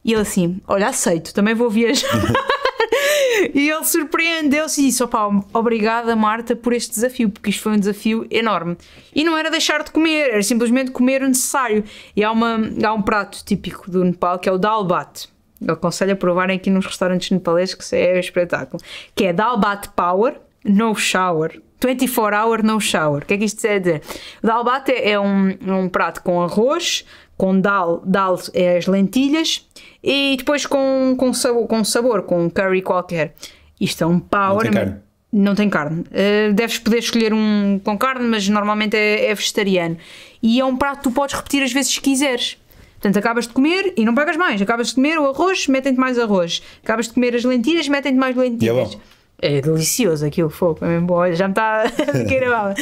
e 0.09 0.12
ele 0.15 0.23
assim: 0.23 0.59
Olha, 0.67 0.88
aceito, 0.88 1.35
também 1.35 1.55
vou 1.55 1.69
viajar. 1.69 2.09
e 3.55 3.69
ele 3.69 3.85
surpreendeu-se 3.85 4.81
e 4.81 4.87
disse: 4.87 5.03
Opa, 5.03 5.29
obrigada 5.53 6.17
Marta 6.17 6.57
por 6.57 6.73
este 6.73 6.95
desafio, 6.95 7.29
porque 7.29 7.50
isto 7.50 7.62
foi 7.62 7.73
um 7.73 7.79
desafio 7.79 8.27
enorme. 8.31 8.79
E 9.15 9.23
não 9.23 9.37
era 9.37 9.50
deixar 9.50 9.85
de 9.85 9.91
comer, 9.91 10.31
era 10.31 10.43
simplesmente 10.43 10.93
comer 10.93 11.23
o 11.23 11.29
necessário. 11.29 11.85
E 12.17 12.25
há, 12.25 12.33
uma, 12.33 12.59
há 12.83 12.95
um 12.95 13.03
prato 13.03 13.45
típico 13.45 13.91
do 13.91 14.03
Nepal 14.03 14.38
que 14.38 14.49
é 14.49 14.53
o 14.53 14.57
dal 14.57 14.83
bat. 14.83 15.29
Eu 15.61 15.75
aconselho 15.75 16.15
a 16.15 16.17
provarem 16.17 16.57
aqui 16.57 16.71
nos 16.71 16.87
restaurantes 16.87 17.31
nepaleses 17.31 17.75
que 17.75 17.85
isso 17.85 17.95
é 17.95 18.15
um 18.15 18.19
espetáculo. 18.19 18.83
Que 19.15 19.27
é 19.27 19.33
dal 19.35 19.59
bat 19.61 19.91
power, 19.91 20.41
no 20.65 20.95
shower. 20.95 21.61
24 21.81 22.37
hour 22.37 22.62
no 22.62 22.81
shower. 22.81 23.23
O 23.23 23.27
que 23.27 23.35
é 23.35 23.38
que 23.38 23.45
isto 23.45 23.61
quer 23.61 23.79
dizer? 23.79 24.03
O 24.43 24.47
dal 24.47 24.65
bate 24.65 24.93
é 24.93 25.19
um, 25.19 25.57
um 25.67 25.88
prato 25.88 26.23
com 26.23 26.43
arroz, 26.43 27.05
com 27.38 27.59
dal, 27.59 28.02
dal 28.04 28.38
é 28.52 28.76
as 28.76 28.87
lentilhas 28.87 29.64
e 30.02 30.35
depois 30.37 30.66
com, 30.66 31.14
com, 31.16 31.33
sabor, 31.33 31.66
com 31.68 31.85
sabor, 31.85 32.23
com 32.25 32.50
curry 32.50 32.83
qualquer. 32.83 33.35
Isto 33.80 34.02
é 34.04 34.07
um 34.07 34.18
power. 34.18 34.64
Não 34.64 34.73
tem 34.73 34.73
carne. 34.73 34.97
Não 35.30 35.54
tem 35.54 35.71
carne. 35.71 36.00
Uh, 36.00 36.52
deves 36.52 36.78
poder 36.78 36.99
escolher 36.99 37.33
um 37.33 37.80
com 37.85 37.97
carne, 37.97 38.26
mas 38.26 38.49
normalmente 38.49 38.97
é, 38.97 39.26
é 39.26 39.35
vegetariano. 39.35 39.97
E 40.42 40.59
é 40.59 40.64
um 40.64 40.76
prato 40.76 40.99
que 40.99 41.04
tu 41.04 41.11
podes 41.12 41.37
repetir 41.37 41.62
as 41.62 41.73
vezes 41.73 41.97
que 41.97 42.11
quiseres. 42.11 42.59
Portanto, 42.95 43.16
acabas 43.16 43.47
de 43.47 43.52
comer 43.52 43.92
e 43.97 44.04
não 44.04 44.14
pagas 44.14 44.37
mais. 44.37 44.61
Acabas 44.61 44.88
de 44.88 44.97
comer 44.97 45.18
o 45.18 45.26
arroz, 45.26 45.68
metem-te 45.68 46.00
mais 46.00 46.18
arroz. 46.18 46.61
Acabas 46.83 47.07
de 47.07 47.14
comer 47.14 47.37
as 47.37 47.45
lentilhas, 47.45 47.88
metem-te 47.88 48.18
mais 48.18 48.35
lentilhas. 48.35 48.92
É 48.92 48.97
bom. 48.97 49.00
É 49.40 49.61
delicioso 49.61 50.26
aquilo, 50.26 50.50
fogo, 50.50 50.85
é 50.85 50.88
mesmo 50.88 51.07
bom, 51.07 51.33
já 51.33 51.47
me 51.47 51.52
está 51.52 51.85
a 51.87 52.75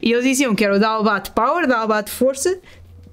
E 0.00 0.12
eles 0.12 0.24
diziam 0.24 0.54
que 0.54 0.64
era 0.64 0.76
o 0.76 0.78
Dalbat 0.78 1.32
Power, 1.32 1.66
Dalbat 1.66 2.08
Força, 2.08 2.60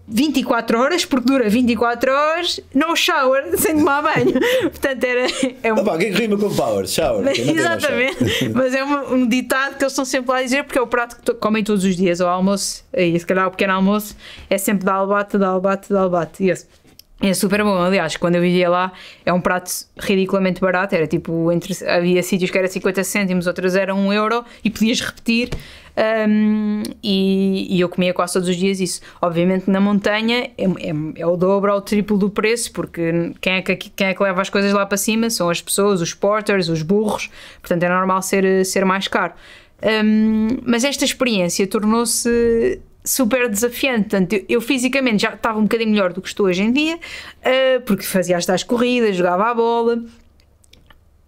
24 0.07 0.79
horas, 0.79 1.05
porque 1.05 1.25
dura 1.25 1.49
24 1.49 2.11
horas, 2.11 2.59
no 2.73 2.95
shower, 2.95 3.43
sem 3.57 3.77
tomar 3.77 4.01
banho. 4.01 4.33
Portanto, 4.63 5.03
era. 5.03 5.27
É 5.63 5.73
um... 5.73 5.77
Opa, 5.79 5.95
o 5.95 5.97
que 5.97 6.05
é 6.05 6.09
rima 6.09 6.37
com 6.37 6.53
power? 6.53 6.87
Shower. 6.87 7.27
Exatamente, 7.39 8.27
shower. 8.27 8.51
mas 8.55 8.73
é 8.75 8.83
um, 8.83 9.13
um 9.13 9.27
ditado 9.27 9.77
que 9.77 9.83
eles 9.83 9.93
estão 9.93 10.03
sempre 10.05 10.31
lá 10.31 10.39
a 10.39 10.43
dizer 10.43 10.63
porque 10.63 10.77
é 10.77 10.81
o 10.81 10.87
prato 10.87 11.15
que 11.15 11.21
to- 11.23 11.35
comem 11.35 11.63
todos 11.63 11.83
os 11.83 11.95
dias 11.95 12.19
ao 12.19 12.29
almoço, 12.29 12.83
e 12.93 13.17
se 13.19 13.25
calhar 13.25 13.47
o 13.47 13.51
pequeno 13.51 13.73
almoço 13.73 14.15
é 14.49 14.57
sempre 14.57 14.83
de 14.85 14.91
albate, 14.91 15.37
de 15.37 15.45
albate, 15.45 15.87
de 15.87 15.95
albate. 15.97 16.43
E 16.43 16.49
esse 16.49 16.65
é 17.21 17.33
super 17.33 17.63
bom, 17.63 17.77
aliás, 17.77 18.17
quando 18.17 18.35
eu 18.35 18.41
vivia 18.41 18.69
lá 18.69 18.91
é 19.25 19.31
um 19.31 19.39
prato 19.39 19.71
ridiculamente 19.99 20.59
barato, 20.59 20.95
era 20.95 21.05
tipo, 21.05 21.51
entre, 21.51 21.73
havia 21.87 22.21
sítios 22.23 22.49
que 22.49 22.57
era 22.57 22.67
50 22.67 23.03
cêntimos, 23.03 23.47
outros 23.47 23.75
eram 23.75 23.99
1 24.07 24.13
euro 24.13 24.43
e 24.63 24.69
podias 24.69 24.99
repetir. 25.01 25.49
hum, 26.27 26.81
e, 27.03 27.75
e 27.75 27.79
eu 27.79 27.89
comia 27.89 28.13
quase 28.13 28.33
todos 28.33 28.49
os 28.49 28.55
dias 28.55 28.79
isso. 28.79 29.01
Obviamente 29.21 29.69
na 29.69 29.79
montanha 29.79 30.49
é, 30.57 30.63
é, 30.63 30.93
é 31.17 31.27
o 31.27 31.37
dobro 31.37 31.71
ou 31.71 31.77
o 31.77 31.81
triplo 31.81 32.17
do 32.17 32.29
preço, 32.29 32.71
porque 32.71 33.33
quem 33.39 33.53
é, 33.53 33.61
que, 33.61 33.75
quem 33.75 34.07
é 34.07 34.13
que 34.13 34.23
leva 34.23 34.41
as 34.41 34.49
coisas 34.49 34.73
lá 34.73 34.85
para 34.85 34.97
cima? 34.97 35.29
São 35.29 35.49
as 35.49 35.61
pessoas, 35.61 36.01
os 36.01 36.13
porters, 36.13 36.69
os 36.69 36.81
burros, 36.81 37.29
portanto 37.61 37.83
é 37.83 37.89
normal 37.89 38.21
ser, 38.23 38.65
ser 38.65 38.83
mais 38.83 39.07
caro. 39.07 39.33
Hum, 39.83 40.47
mas 40.63 40.83
esta 40.83 41.05
experiência 41.05 41.65
tornou-se 41.67 42.79
super 43.03 43.49
desafiante. 43.49 44.09
Portanto, 44.09 44.33
eu, 44.33 44.45
eu 44.47 44.61
fisicamente 44.61 45.23
já 45.23 45.33
estava 45.33 45.57
um 45.59 45.63
bocadinho 45.63 45.91
melhor 45.91 46.13
do 46.13 46.21
que 46.21 46.27
estou 46.27 46.47
hoje 46.47 46.61
em 46.61 46.71
dia, 46.71 46.99
ah, 47.43 47.81
porque 47.85 48.03
fazia 48.03 48.37
as 48.37 48.45
tais 48.45 48.63
corridas, 48.63 49.15
jogava 49.15 49.49
a 49.49 49.53
bola, 49.53 50.03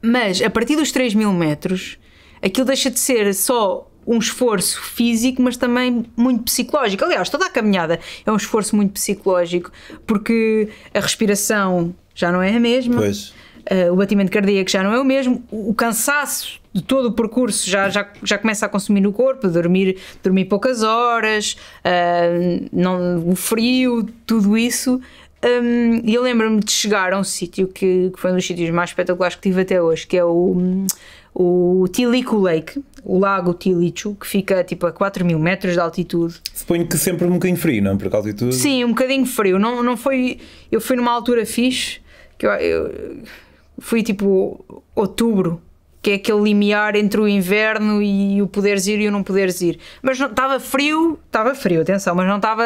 mas 0.01 0.41
a 0.41 0.49
partir 0.49 0.75
dos 0.75 0.91
3 0.91 1.13
mil 1.15 1.31
metros, 1.31 1.97
aquilo 2.41 2.67
deixa 2.67 2.91
de 2.91 2.99
ser 2.99 3.33
só 3.33 3.89
um 4.05 4.17
esforço 4.17 4.81
físico, 4.81 5.41
mas 5.41 5.55
também 5.55 6.05
muito 6.15 6.43
psicológico. 6.43 7.05
Aliás, 7.05 7.29
toda 7.29 7.45
a 7.45 7.49
caminhada 7.49 7.99
é 8.25 8.31
um 8.31 8.35
esforço 8.35 8.75
muito 8.75 8.91
psicológico, 8.93 9.71
porque 10.05 10.67
a 10.93 10.99
respiração 10.99 11.95
já 12.13 12.31
não 12.31 12.41
é 12.41 12.55
a 12.55 12.59
mesma. 12.59 12.97
Pois. 12.97 13.33
Uh, 13.71 13.93
o 13.93 13.95
batimento 13.95 14.31
cardíaco 14.31 14.69
já 14.69 14.83
não 14.83 14.93
é 14.93 14.99
o 14.99 15.05
mesmo, 15.05 15.41
o 15.49 15.69
o 15.69 15.73
cansaço 15.73 16.61
de 16.73 16.81
todo 16.81 17.07
o 17.07 17.11
percurso 17.13 17.69
já, 17.69 17.89
já, 17.89 18.07
já 18.23 18.37
começa 18.37 18.65
a 18.65 18.69
consumir 18.69 19.01
no 19.01 19.13
corpo, 19.13 19.47
dormir, 19.47 19.97
dormir 20.21 20.45
poucas 20.45 20.83
horas, 20.83 21.55
uh, 21.85 22.67
não, 22.71 23.29
o 23.29 23.35
frio, 23.35 24.05
tudo 24.25 24.57
isso. 24.57 24.99
Um, 25.43 26.01
E 26.03 26.13
eu 26.13 26.21
lembro-me 26.21 26.59
de 26.61 26.71
chegar 26.71 27.13
a 27.13 27.19
um 27.19 27.23
sítio 27.23 27.67
que, 27.67 28.11
que 28.13 28.19
foi 28.19 28.31
um 28.31 28.35
dos 28.35 28.45
sítios 28.45 28.69
mais 28.69 28.89
espetaculares 28.91 29.35
que 29.35 29.41
tive 29.41 29.61
até 29.61 29.81
hoje, 29.81 30.07
que 30.07 30.17
é 30.17 30.23
o, 30.23 30.85
o 31.33 31.85
Tilico 31.91 32.37
Lake, 32.37 32.81
o 33.03 33.19
lago 33.19 33.53
Tilicho, 33.53 34.15
que 34.15 34.25
fica 34.25 34.63
tipo 34.63 34.85
a 34.87 34.91
4 34.91 35.25
mil 35.25 35.37
metros 35.37 35.73
de 35.73 35.79
altitude. 35.79 36.35
Suponho 36.53 36.87
que 36.87 36.97
sempre 36.97 37.27
um 37.27 37.33
bocadinho 37.33 37.57
frio, 37.59 37.83
não? 37.83 37.97
Por 37.97 38.09
causa 38.09 38.29
de 38.29 38.35
tudo. 38.35 38.53
Sim, 38.53 38.85
um 38.85 38.89
bocadinho 38.89 39.25
frio. 39.25 39.59
Não, 39.59 39.83
não 39.83 39.97
foi. 39.97 40.39
Eu 40.71 40.79
fui 40.79 40.95
numa 40.95 41.11
altura 41.11 41.45
fixe, 41.45 41.99
que 42.37 42.45
eu, 42.45 42.51
eu 42.51 43.23
fui 43.79 44.03
tipo 44.03 44.63
outubro, 44.95 45.61
que 46.01 46.11
é 46.11 46.13
aquele 46.15 46.41
limiar 46.41 46.95
entre 46.95 47.19
o 47.21 47.27
inverno 47.27 48.01
e 48.01 48.41
o 48.41 48.47
poderes 48.47 48.87
ir 48.87 48.99
e 48.99 49.07
o 49.07 49.11
não 49.11 49.23
poderes 49.23 49.61
ir. 49.61 49.79
Mas 50.01 50.19
estava 50.19 50.59
frio, 50.59 51.17
estava 51.25 51.55
frio, 51.55 51.81
atenção, 51.81 52.13
mas 52.15 52.27
não 52.27 52.35
estava 52.37 52.63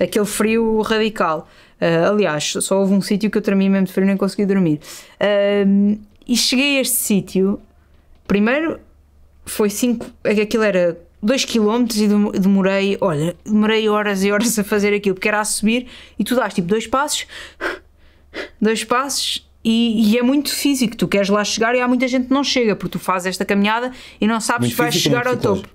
aquele 0.00 0.24
frio 0.24 0.80
radical. 0.80 1.48
Ah, 1.80 2.08
aliás, 2.08 2.54
só 2.60 2.80
houve 2.80 2.94
um 2.94 3.00
sítio 3.02 3.30
que 3.30 3.36
eu 3.38 3.42
tremi 3.42 3.68
mesmo 3.68 3.86
de 3.86 3.92
frio 3.92 4.06
nem 4.06 4.16
consegui 4.16 4.46
dormir. 4.46 4.80
Ah, 5.20 5.64
e 6.26 6.36
cheguei 6.36 6.78
a 6.78 6.80
este 6.80 6.96
sítio, 6.96 7.60
primeiro 8.26 8.78
foi 9.44 9.68
5, 9.68 10.06
aquilo 10.24 10.62
era 10.62 10.96
2 11.20 11.44
km 11.44 11.84
e 11.96 12.08
dem- 12.08 12.30
demorei, 12.32 12.96
olha, 13.00 13.36
demorei 13.44 13.88
horas 13.88 14.22
e 14.24 14.30
horas 14.32 14.58
a 14.58 14.64
fazer 14.64 14.94
aquilo, 14.94 15.14
porque 15.16 15.28
era 15.28 15.40
a 15.40 15.44
subir 15.44 15.88
e 16.18 16.24
tu 16.24 16.34
dás 16.36 16.54
tipo 16.54 16.68
dois 16.68 16.86
passos, 16.86 17.26
dois 18.60 18.84
passos 18.84 19.46
e, 19.64 20.10
e 20.12 20.18
é 20.18 20.22
muito 20.22 20.50
físico. 20.54 20.96
Tu 20.96 21.06
queres 21.08 21.28
lá 21.28 21.42
chegar 21.44 21.74
e 21.74 21.80
há 21.80 21.88
muita 21.88 22.06
gente 22.08 22.26
que 22.28 22.32
não 22.34 22.42
chega, 22.44 22.74
porque 22.76 22.92
tu 22.92 22.98
fazes 22.98 23.26
esta 23.26 23.44
caminhada 23.44 23.92
e 24.20 24.26
não 24.26 24.40
sabes 24.40 24.68
Muito 24.68 24.72
se 24.76 24.82
vais 24.82 24.94
chegar 24.94 25.26
ao 25.26 25.36
topo. 25.36 25.68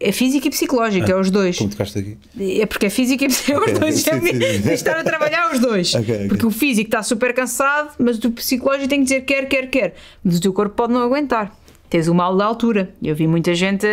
É 0.00 0.10
físico 0.10 0.46
e 0.48 0.50
psicológico, 0.50 1.08
é 1.10 1.18
os 1.18 1.30
dois. 1.30 1.56
Como 1.58 1.70
tocaste 1.70 1.98
aqui? 1.98 2.18
É 2.60 2.66
porque 2.66 2.86
é 2.86 2.90
físico 2.90 3.22
e 3.24 3.28
psicológico, 3.28 3.70
os 3.70 3.76
Ok, 3.76 3.80
dois. 3.80 4.02
sim, 4.02 4.10
é 4.10 4.20
sim. 4.20 4.38
tens 4.38 4.62
de 4.62 4.72
estar 4.74 4.98
a 4.98 5.04
trabalhar 5.04 5.52
os 5.52 5.60
dois. 5.60 5.94
Ok, 5.94 6.14
ok. 6.14 6.28
Porque 6.28 6.44
o 6.46 6.50
físico 6.50 6.88
está 6.88 7.02
super 7.04 7.32
cansado, 7.32 7.90
mas 7.98 8.18
o 8.22 8.30
psicológico 8.32 8.88
tem 8.88 8.98
que 8.98 9.04
dizer 9.04 9.20
quer, 9.22 9.46
quer, 9.48 9.70
quer. 9.70 9.94
Mas 10.24 10.38
o 10.38 10.40
teu 10.40 10.52
corpo 10.52 10.74
pode 10.74 10.92
não 10.92 11.00
aguentar. 11.02 11.56
Tens 11.96 12.08
o 12.08 12.14
mal 12.14 12.36
da 12.36 12.44
altura. 12.44 12.94
Eu 13.02 13.14
vi 13.14 13.26
muita 13.26 13.54
gente, 13.54 13.86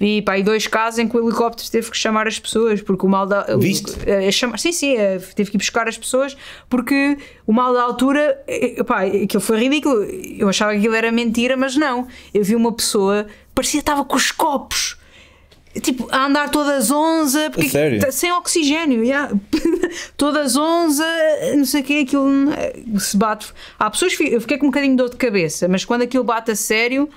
vi 0.00 0.24
aí 0.26 0.42
dois 0.42 0.66
casos 0.66 0.98
em 0.98 1.06
que 1.06 1.14
o 1.14 1.22
helicóptero 1.22 1.70
teve 1.70 1.90
que 1.90 1.96
chamar 1.98 2.26
as 2.26 2.38
pessoas, 2.38 2.80
porque 2.80 3.04
o 3.04 3.08
mal 3.10 3.26
da. 3.26 3.44
Viste? 3.58 3.92
eh, 4.06 4.32
chamar, 4.32 4.58
sim, 4.58 4.72
sim, 4.72 4.96
eh, 4.96 5.18
teve 5.36 5.50
que 5.50 5.58
ir 5.58 5.58
buscar 5.58 5.86
as 5.86 5.98
pessoas, 5.98 6.34
porque 6.70 7.18
o 7.46 7.52
mal 7.52 7.74
da 7.74 7.82
altura, 7.82 8.42
eh, 8.48 8.82
pá, 8.84 9.02
aquilo 9.02 9.42
foi 9.42 9.58
ridículo. 9.58 10.02
Eu 10.02 10.48
achava 10.48 10.72
que 10.72 10.78
aquilo 10.78 10.94
era 10.94 11.12
mentira, 11.12 11.54
mas 11.54 11.76
não. 11.76 12.06
Eu 12.32 12.42
vi 12.42 12.56
uma 12.56 12.72
pessoa, 12.72 13.26
parecia 13.54 13.80
que 13.80 13.82
estava 13.82 14.02
com 14.02 14.16
os 14.16 14.32
copos. 14.32 14.96
Tipo, 15.82 16.08
a 16.10 16.26
andar 16.26 16.50
todas 16.50 16.90
onze, 16.90 17.50
porque 17.50 17.66
A 17.66 17.70
sério? 17.70 18.12
sem 18.12 18.32
oxigênio, 18.32 19.04
yeah. 19.04 19.30
todas 20.18 20.56
onze, 20.56 21.02
não 21.56 21.64
sei 21.66 21.80
o 21.82 21.84
que, 21.84 22.00
aquilo 22.00 22.28
se 22.98 23.16
bate. 23.16 23.52
Há 23.78 23.90
pessoas 23.90 24.14
que 24.14 24.24
eu 24.24 24.40
fiquei 24.40 24.56
com 24.58 24.66
um 24.66 24.70
bocadinho 24.70 24.92
de 24.92 25.02
dor 25.02 25.10
de 25.10 25.16
cabeça, 25.16 25.68
mas 25.68 25.82
quando 25.82 26.02
aquilo 26.02 26.24
bate 26.24 26.50
a 26.50 26.56
sério, 26.56 27.08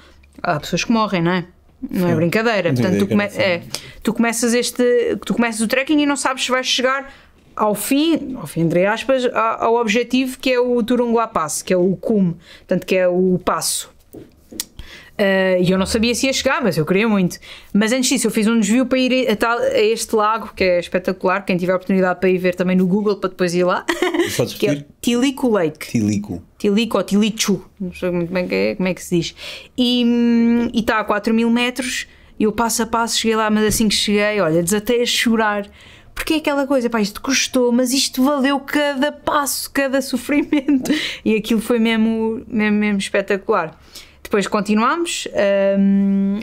há 0.42 0.60
pessoas 0.60 0.84
que 0.84 0.92
morrem, 0.92 1.22
não 1.22 1.32
é? 1.32 1.46
Não 1.92 2.08
é 2.08 2.12
Sim. 2.12 2.16
brincadeira. 2.16 2.72
Não 2.72 2.82
Portanto, 2.82 3.00
tu, 3.00 3.08
come- 3.08 3.24
é, 3.26 3.62
tu 4.02 4.14
começas 4.14 4.54
este, 4.54 5.18
tu 5.26 5.34
começas 5.34 5.62
o 5.62 5.68
trekking 5.68 6.02
e 6.02 6.06
não 6.06 6.16
sabes 6.16 6.44
se 6.46 6.52
vais 6.52 6.66
chegar 6.66 7.14
ao 7.56 7.74
fim, 7.76 8.36
ao 8.40 8.48
fim 8.48 8.62
entre 8.62 8.86
aspas, 8.86 9.24
ao 9.34 9.76
objetivo 9.76 10.38
que 10.40 10.52
é 10.52 10.60
o 10.60 10.82
Turungla 10.84 11.28
Pass, 11.28 11.62
que 11.62 11.74
é 11.74 11.78
o 11.78 11.96
cume, 11.96 12.36
portanto 12.60 12.86
que 12.86 12.96
é 12.96 13.08
o 13.08 13.40
passo. 13.44 13.94
Uh, 15.18 15.64
E 15.64 15.72
eu 15.72 15.78
não 15.78 15.86
sabia 15.86 16.14
se 16.14 16.26
ia 16.26 16.34
chegar, 16.34 16.62
mas 16.62 16.78
eu 16.78 16.86
queria 16.86 17.08
muito. 17.08 17.38
Mas 17.74 17.94
antes 17.94 18.10
disso, 18.10 18.28
eu 18.28 18.32
fiz 18.32 18.48
um 18.48 18.60
desvio 18.60 18.86
para 18.86 19.00
ir 19.00 19.30
a, 19.30 19.36
tal- 19.36 19.60
a 19.60 19.80
este 19.80 20.14
lago, 20.16 20.52
que 20.54 20.64
é 20.64 20.80
espetacular. 20.80 21.46
Quem 21.46 21.56
tiver 21.56 21.72
a 21.72 21.76
oportunidade 21.78 22.20
para 22.20 22.30
ir 22.30 22.38
ver 22.38 22.54
também 22.56 22.76
no 22.76 22.86
Google, 22.86 23.16
para 23.16 23.30
depois 23.30 23.54
ir 23.56 23.64
lá, 23.64 23.86
que 24.60 24.68
é? 24.68 24.84
Tilico 25.02 25.50
Lake. 25.50 25.88
Tilico. 25.90 26.44
Tilico 26.58 26.98
ou 26.98 27.04
Tilichu, 27.04 27.64
não 27.80 27.94
sei 27.94 28.12
muito 28.12 28.32
bem 28.34 28.46
é- 28.52 28.76
como 28.76 28.90
é 28.90 28.94
que 28.94 29.02
se 29.02 29.16
diz. 29.18 29.36
E 29.78 30.04
hum, 30.06 30.70
e 30.74 30.80
está 30.82 31.00
a 31.00 31.04
4 31.06 31.34
mil 31.34 31.50
metros, 31.50 32.08
e 32.38 32.44
eu 32.44 32.52
passo 32.52 32.84
a 32.84 32.86
passo 32.86 33.18
cheguei 33.18 33.38
lá, 33.38 33.50
mas 33.50 33.64
assim 33.64 33.88
que 33.88 33.96
cheguei, 33.96 34.42
olha, 34.42 34.62
desatei 34.62 35.02
a 35.02 35.06
chorar. 35.06 35.66
Porque 36.14 36.34
é 36.36 36.38
aquela 36.38 36.66
coisa, 36.68 36.90
pá, 36.90 37.00
isto 37.02 37.22
custou, 37.22 37.72
mas 37.74 37.92
isto 37.94 38.24
valeu 38.24 38.58
cada 38.62 39.12
passo, 39.12 39.70
cada 39.72 40.00
sofrimento. 40.04 40.92
E 41.24 41.36
aquilo 41.36 41.60
foi 41.62 41.78
mesmo, 41.80 42.42
mesmo, 42.48 42.78
mesmo 42.78 43.00
espetacular. 43.00 43.78
Depois 44.26 44.48
continuámos 44.48 45.28
hum, 45.78 46.40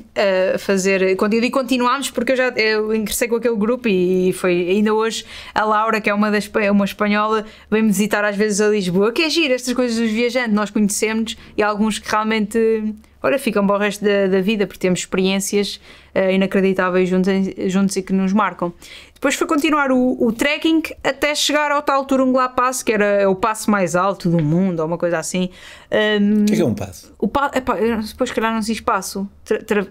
a 0.55 0.57
fazer. 0.57 1.17
Quando 1.17 1.35
eu 1.35 1.41
digo 1.41 1.59
continuámos, 1.59 2.13
porque 2.13 2.31
eu 2.31 2.37
já 2.37 2.49
eu 2.51 2.95
ingressei 2.95 3.27
com 3.27 3.35
aquele 3.35 3.57
grupo 3.57 3.89
e 3.89 4.33
foi 4.35 4.69
ainda 4.71 4.95
hoje 4.95 5.25
a 5.53 5.65
Laura, 5.65 6.01
que 6.01 6.09
é 6.09 6.15
uma, 6.15 6.31
das, 6.31 6.49
é 6.61 6.71
uma 6.71 6.85
espanhola, 6.85 7.45
vem-me 7.69 7.89
visitar 7.89 8.25
às 8.25 8.37
vezes 8.37 8.61
a 8.61 8.69
Lisboa. 8.69 9.11
Que 9.11 9.23
é 9.23 9.29
giro 9.29 9.53
estas 9.53 9.75
coisas 9.75 9.99
dos 9.99 10.13
viajantes, 10.13 10.55
nós 10.55 10.71
conhecemos 10.71 11.37
e 11.57 11.63
alguns 11.63 11.99
que 11.99 12.09
realmente. 12.09 12.95
Olha, 13.21 13.39
ficam 13.39 13.67
para 13.67 13.77
o 13.77 13.79
resto 13.79 14.05
da, 14.05 14.29
da 14.29 14.41
vida 14.41 14.67
porque 14.67 14.81
temos 14.81 15.01
experiências 15.01 15.81
eh, 16.13 16.35
inacreditáveis 16.35 17.09
juntos, 17.09 17.33
juntos 17.67 17.97
e 17.97 18.03
que 18.03 18.13
nos 18.13 18.33
marcam. 18.33 18.73
Depois 19.23 19.37
foi 19.37 19.47
continuar 19.47 19.93
o, 19.93 20.17
o 20.21 20.33
trekking 20.33 20.83
até 21.05 21.33
chegar 21.33 21.71
ao 21.71 21.81
tal 21.81 22.05
Turungla 22.05 22.49
Pass, 22.49 22.83
que 22.83 22.93
era 22.93 23.31
o 23.31 23.37
passo 23.37 23.71
mais 23.71 23.95
alto 23.95 24.29
do 24.29 24.43
mundo, 24.43 24.81
ou 24.81 24.87
uma 24.87 24.99
coisa 24.99 25.17
assim. 25.17 25.49
Hum, 26.21 26.43
O 26.43 26.45
que 26.47 26.55
é 26.55 26.57
que 26.57 26.63
é 26.63 26.65
um 26.65 26.75
passo? 26.75 27.15
o 27.21 27.29
pa, 27.29 27.49
epá, 27.55 27.75
depois, 27.77 28.31
se 28.31 28.35
calhar, 28.35 28.53
não 28.53 28.61
se 28.61 28.73
diz 28.73 28.81
passo. 28.81 29.29
Tra, 29.45 29.63
tra, 29.63 29.87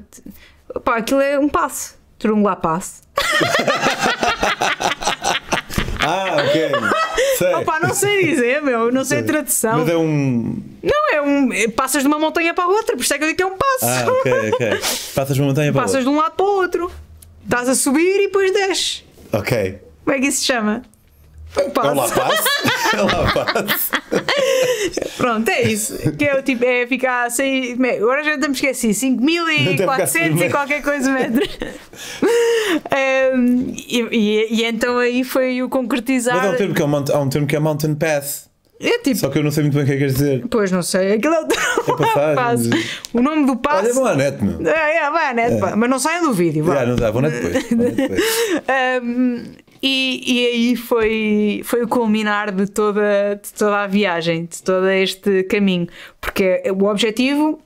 epá, 0.75 0.97
aquilo 0.97 1.21
é 1.21 1.39
um 1.39 1.47
passo. 1.47 1.95
Turungla 2.19 2.57
Pass. 2.57 3.03
Ah, 6.03 6.37
ok. 6.43 6.71
Sei. 7.37 7.53
Opa, 7.53 7.79
não 7.79 7.93
sei 7.93 8.25
dizer, 8.25 8.59
meu, 8.63 8.91
não 8.91 9.05
sei 9.05 9.19
a 9.19 9.23
tradução. 9.23 9.77
Mas 9.79 9.87
é 9.89 9.95
um. 9.95 10.59
Não, 10.81 11.13
é 11.13 11.21
um. 11.21 11.53
é- 11.53 11.67
Passas 11.67 12.01
de 12.01 12.07
uma 12.07 12.17
montanha 12.17 12.55
para 12.55 12.63
a 12.63 12.67
outra, 12.67 12.95
por 12.95 13.03
isso 13.03 13.13
é 13.13 13.19
que 13.19 13.23
eu 13.23 13.27
digo 13.27 13.37
que 13.37 13.43
é 13.43 13.45
um 13.45 13.55
passo. 13.55 13.85
Ah, 13.85 14.11
ok, 14.11 14.51
ok. 14.51 14.69
Passas 15.13 15.37
uma 15.37 15.47
montanha 15.49 15.71
para 15.71 15.81
Passas 15.83 16.03
de 16.03 16.09
um 16.09 16.17
lado 16.17 16.33
para 16.35 16.43
o 16.45 16.49
outro. 16.55 16.91
Estás 17.43 17.69
a 17.69 17.75
subir 17.75 18.15
e 18.19 18.25
depois 18.27 18.51
desces. 18.51 19.03
Ok. 19.33 19.79
Como 20.05 20.17
é 20.17 20.19
que 20.19 20.27
isso 20.27 20.39
se 20.41 20.45
chama? 20.45 20.81
Um 21.57 21.61
É 21.61 21.65
um 21.67 21.71
passo. 21.71 22.13
passo. 22.15 22.43
É 22.95 23.01
um 23.03 23.07
passo. 23.07 23.91
Pronto, 25.17 25.49
é 25.49 25.61
isso. 25.63 25.97
Que 26.17 26.25
é 26.25 26.37
o 26.37 26.41
tipo, 26.41 26.63
é 26.65 26.87
ficar 26.87 27.29
sem. 27.29 27.73
Agora 27.73 28.23
já 28.23 28.35
estamos 28.35 28.57
esqueci, 28.57 28.93
5400 28.93 30.41
e 30.41 30.49
qualquer 30.49 30.81
coisa 30.81 31.11
metros. 31.11 31.49
Ehm, 32.91 33.73
e, 33.75 34.01
e- 34.11 34.47
e 34.61 34.63
então 34.65 34.97
aí 34.97 35.23
foi 35.23 35.61
o 35.61 35.69
concretizar. 35.69 36.35
Mas 36.37 36.45
há 36.45 36.49
um, 36.51 36.55
termo 36.57 36.73
que 36.73 36.81
é 36.81 36.85
um, 36.85 36.87
mount- 36.87 37.09
há 37.09 37.19
um 37.19 37.29
termo 37.29 37.47
que 37.47 37.55
é 37.55 37.59
Mountain 37.59 37.95
Pass. 37.95 38.49
É 38.83 38.97
tipo. 38.99 39.15
Só 39.17 39.29
que 39.29 39.37
eu 39.39 39.43
não 39.43 39.51
sei 39.51 39.63
muito 39.63 39.75
bem 39.75 39.83
o 39.83 39.85
que 39.85 39.91
é 39.91 39.95
que 39.95 39.99
queres 39.99 40.13
dizer. 40.15 40.43
Pois 40.49 40.71
não 40.71 40.81
sei, 40.81 41.13
aquilo 41.13 41.33
é 41.35 41.41
o 41.41 41.47
passagem. 41.97 42.35
passo. 42.35 42.69
O 43.13 43.21
nome 43.21 43.45
do 43.45 43.55
passo. 43.57 43.83
Olha, 43.85 43.93
vão 43.93 44.05
à 44.05 44.15
net, 44.15 44.43
meu. 44.43 44.67
É, 44.67 44.97
é, 44.97 45.09
vai, 45.11 45.33
né? 45.33 45.57
pá, 45.59 45.75
Mas 45.75 45.89
não 45.89 45.99
saiam 45.99 46.23
do 46.23 46.33
vídeo, 46.33 46.63
vá. 46.63 46.75
Já, 46.75 46.85
não 46.85 46.95
dá, 46.95 47.11
vou 47.11 47.21
net 47.21 47.35
depois. 47.39 47.71
Net 47.71 47.95
depois. 47.95 48.21
Um, 49.03 49.43
E, 49.83 50.21
e 50.27 50.45
aí 50.47 50.75
foi, 50.75 51.61
foi 51.65 51.81
o 51.83 51.87
culminar 51.87 52.51
de 52.51 52.67
toda, 52.67 53.39
de 53.41 53.51
toda 53.53 53.81
a 53.83 53.87
viagem, 53.87 54.45
de 54.45 54.61
todo 54.61 54.87
este 54.89 55.41
caminho. 55.43 55.87
Porque 56.19 56.61
o 56.79 56.85
objetivo 56.85 57.59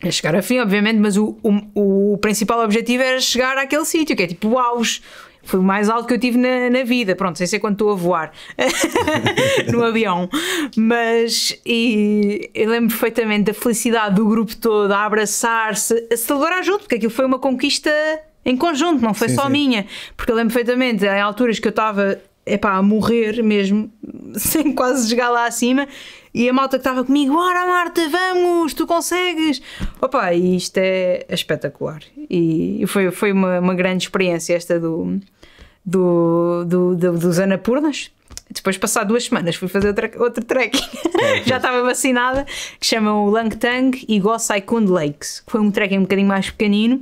é 0.00 0.10
chegar 0.12 0.36
a 0.36 0.42
fim, 0.42 0.60
obviamente, 0.60 0.98
mas 0.98 1.16
o, 1.16 1.36
o, 1.42 2.12
o 2.12 2.18
principal 2.18 2.60
objetivo 2.62 3.02
era 3.02 3.20
chegar 3.20 3.58
àquele 3.58 3.84
sítio, 3.84 4.14
que 4.16 4.22
é 4.22 4.26
tipo 4.28 4.48
o 4.50 4.58
auge. 4.60 5.02
Foi 5.42 5.58
o 5.58 5.62
mais 5.62 5.88
alto 5.88 6.06
que 6.06 6.14
eu 6.14 6.18
tive 6.18 6.38
na, 6.38 6.70
na 6.70 6.82
vida. 6.84 7.16
Pronto, 7.16 7.38
sem 7.38 7.46
ser 7.46 7.58
quando 7.58 7.74
estou 7.74 7.90
a 7.90 7.94
voar 7.94 8.32
no 9.72 9.82
avião. 9.84 10.28
Mas 10.76 11.58
e, 11.64 12.50
eu 12.54 12.70
lembro 12.70 12.90
perfeitamente 12.90 13.44
da 13.44 13.54
felicidade 13.54 14.14
do 14.16 14.26
grupo 14.26 14.56
todo 14.56 14.92
a 14.92 15.04
abraçar-se, 15.04 16.06
a 16.12 16.16
celebrar 16.16 16.62
junto, 16.62 16.80
porque 16.80 16.96
aquilo 16.96 17.10
foi 17.10 17.24
uma 17.24 17.38
conquista 17.38 17.90
em 18.44 18.56
conjunto, 18.56 19.02
não 19.02 19.14
foi 19.14 19.28
Sim, 19.28 19.34
só 19.34 19.46
sim. 19.46 19.52
minha. 19.52 19.86
Porque 20.16 20.32
eu 20.32 20.36
lembro 20.36 20.52
perfeitamente, 20.52 21.04
em 21.04 21.20
alturas 21.20 21.58
que 21.58 21.68
eu 21.68 21.70
estava 21.70 22.18
epá, 22.46 22.76
a 22.76 22.82
morrer 22.82 23.42
mesmo, 23.42 23.90
sem 24.34 24.72
quase 24.72 25.08
chegar 25.08 25.30
lá 25.30 25.46
acima, 25.46 25.86
e 26.32 26.48
a 26.48 26.52
malta 26.52 26.76
que 26.78 26.80
estava 26.80 27.04
comigo, 27.04 27.32
bora 27.34 27.66
Marta, 27.66 28.08
vamos, 28.08 28.72
tu 28.74 28.86
consegues. 28.86 29.60
Opa, 30.00 30.32
e 30.32 30.56
isto 30.56 30.78
é 30.78 31.24
espetacular. 31.28 32.00
E 32.28 32.84
foi, 32.86 33.10
foi 33.10 33.32
uma, 33.32 33.58
uma 33.58 33.74
grande 33.74 34.04
experiência 34.04 34.54
esta 34.54 34.78
do, 34.78 35.18
do, 35.84 36.64
do, 36.66 36.94
do- 36.96 37.18
dos 37.18 37.38
Anapurnas. 37.38 38.10
Depois, 38.52 38.76
passar 38.76 39.04
duas 39.04 39.24
semanas, 39.24 39.54
fui 39.54 39.68
fazer 39.68 39.88
outra, 39.88 40.10
outro 40.18 40.44
trekking. 40.44 40.82
Já 41.46 41.58
estava 41.58 41.82
vacinada, 41.84 42.44
que 42.80 42.86
chama 42.86 43.14
o 43.14 43.30
Langtang 43.30 44.04
e 44.08 44.18
Gosai 44.18 44.60
Kund 44.60 44.90
Lakes, 44.90 45.40
que 45.40 45.52
foi 45.52 45.60
um 45.60 45.70
trekking 45.70 45.98
um 45.98 46.02
bocadinho 46.02 46.26
mais 46.26 46.50
pequenino. 46.50 47.00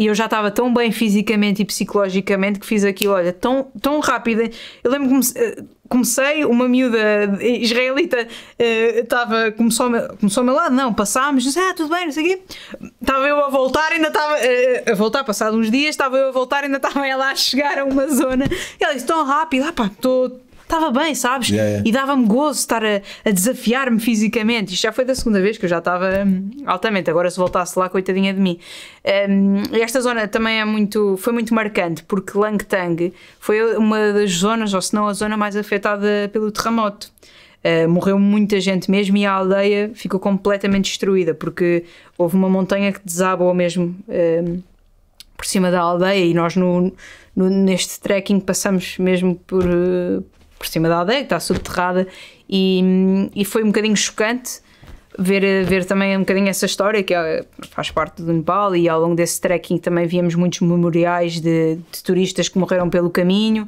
E 0.00 0.06
eu 0.06 0.14
já 0.14 0.24
estava 0.24 0.50
tão 0.50 0.72
bem 0.72 0.90
fisicamente 0.90 1.60
e 1.60 1.64
psicologicamente 1.66 2.58
que 2.58 2.64
fiz 2.66 2.84
aquilo, 2.84 3.12
olha, 3.12 3.34
tão, 3.34 3.64
tão 3.82 4.00
rápido. 4.00 4.40
Eu 4.82 4.90
lembro 4.90 5.20
que 5.20 5.38
eh, 5.38 5.62
comecei, 5.90 6.42
uma 6.46 6.66
miúda 6.66 6.98
israelita 7.42 8.26
eh, 8.58 9.00
estava, 9.00 9.52
começou, 9.52 9.84
ao 9.84 9.90
meu- 9.92 10.08
começou 10.18 10.40
ao 10.40 10.44
meu 10.46 10.54
lado, 10.54 10.74
não, 10.74 10.94
passámos, 10.94 11.44
disse, 11.44 11.58
ah, 11.60 11.74
tudo 11.74 11.94
bem, 11.94 12.06
não 12.06 12.12
sei 12.12 12.24
o 12.24 12.28
quê. 12.28 12.42
Estava 12.98 13.26
eu 13.28 13.44
a 13.44 13.50
voltar, 13.50 13.92
ainda 13.92 14.08
estava 14.08 14.38
eh, 14.38 14.84
a 14.90 14.94
voltar, 14.94 15.22
passado 15.22 15.54
uns 15.58 15.70
dias, 15.70 15.90
estava 15.90 16.16
eu 16.16 16.28
a 16.28 16.32
voltar, 16.32 16.64
ainda 16.64 16.78
estava 16.78 17.06
ela 17.06 17.30
a 17.30 17.34
chegar 17.34 17.78
a 17.78 17.84
uma 17.84 18.08
zona. 18.08 18.46
E 18.80 18.82
ela 18.82 18.94
disse, 18.94 19.04
tão 19.06 19.22
rápido, 19.26 19.66
ah 19.68 19.72
pá, 19.74 19.84
estou. 19.86 20.40
Estava 20.72 20.92
bem, 20.92 21.16
sabes? 21.16 21.48
Yeah, 21.48 21.68
yeah. 21.68 21.88
E 21.88 21.90
dava-me 21.90 22.26
gozo 22.26 22.60
estar 22.60 22.84
a, 22.84 23.02
a 23.24 23.30
desafiar-me 23.32 23.98
fisicamente. 23.98 24.72
Isto 24.72 24.82
já 24.84 24.92
foi 24.92 25.04
da 25.04 25.16
segunda 25.16 25.40
vez 25.40 25.58
que 25.58 25.64
eu 25.64 25.68
já 25.68 25.78
estava 25.78 26.08
hum, 26.24 26.48
altamente. 26.64 27.10
Agora, 27.10 27.28
se 27.28 27.36
voltasse 27.36 27.76
lá, 27.76 27.88
coitadinha 27.88 28.32
de 28.32 28.38
mim. 28.38 28.56
Hum, 29.28 29.62
esta 29.72 30.00
zona 30.00 30.28
também 30.28 30.60
é 30.60 30.64
muito, 30.64 31.16
foi 31.16 31.32
muito 31.32 31.52
marcante, 31.52 32.04
porque 32.04 32.38
Langtang 32.38 33.12
foi 33.40 33.74
uma 33.76 34.12
das 34.12 34.30
zonas, 34.30 34.72
ou 34.72 34.80
se 34.80 34.94
não 34.94 35.08
a 35.08 35.12
zona 35.12 35.36
mais 35.36 35.56
afetada 35.56 36.30
pelo 36.32 36.52
terremoto. 36.52 37.10
Uh, 37.64 37.88
morreu 37.90 38.16
muita 38.16 38.58
gente 38.60 38.88
mesmo 38.90 39.16
e 39.16 39.26
a 39.26 39.32
aldeia 39.32 39.90
ficou 39.92 40.20
completamente 40.20 40.84
destruída, 40.84 41.34
porque 41.34 41.84
houve 42.16 42.36
uma 42.36 42.48
montanha 42.48 42.92
que 42.92 43.00
desabou 43.04 43.52
mesmo. 43.52 43.96
hum, 44.08 44.62
por 45.36 45.46
cima 45.46 45.70
da 45.70 45.80
aldeia 45.80 46.22
e 46.26 46.34
nós 46.34 46.54
no, 46.54 46.92
no- 47.34 47.48
neste 47.48 47.98
trekking 47.98 48.40
passamos 48.40 48.98
mesmo 48.98 49.34
por, 49.46 49.64
eh, 49.64 50.20
por 50.60 50.66
cima 50.66 50.90
da 50.90 50.98
aldeia 50.98 51.20
que 51.20 51.24
está 51.24 51.40
subterrada 51.40 52.06
e, 52.46 53.30
e 53.34 53.46
foi 53.46 53.64
um 53.64 53.68
bocadinho 53.68 53.96
chocante 53.96 54.60
ver, 55.18 55.64
ver 55.64 55.86
também 55.86 56.14
um 56.14 56.20
bocadinho 56.20 56.48
essa 56.48 56.66
história 56.66 57.02
que 57.02 57.14
é- 57.14 57.46
faz 57.70 57.90
parte 57.90 58.20
do 58.20 58.30
Nepal 58.30 58.76
e 58.76 58.86
ao 58.86 59.00
longo 59.00 59.14
desse 59.14 59.40
trekking 59.40 59.78
também 59.78 60.06
víamos 60.06 60.34
muitos 60.34 60.60
memoriais 60.60 61.40
de, 61.40 61.76
de 61.90 62.02
turistas 62.04 62.46
que 62.50 62.58
morreram 62.58 62.90
pelo 62.90 63.08
caminho 63.08 63.66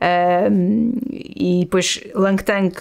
Ahm, 0.00 0.92
e 1.10 1.60
depois 1.64 2.00
Langtang 2.14 2.72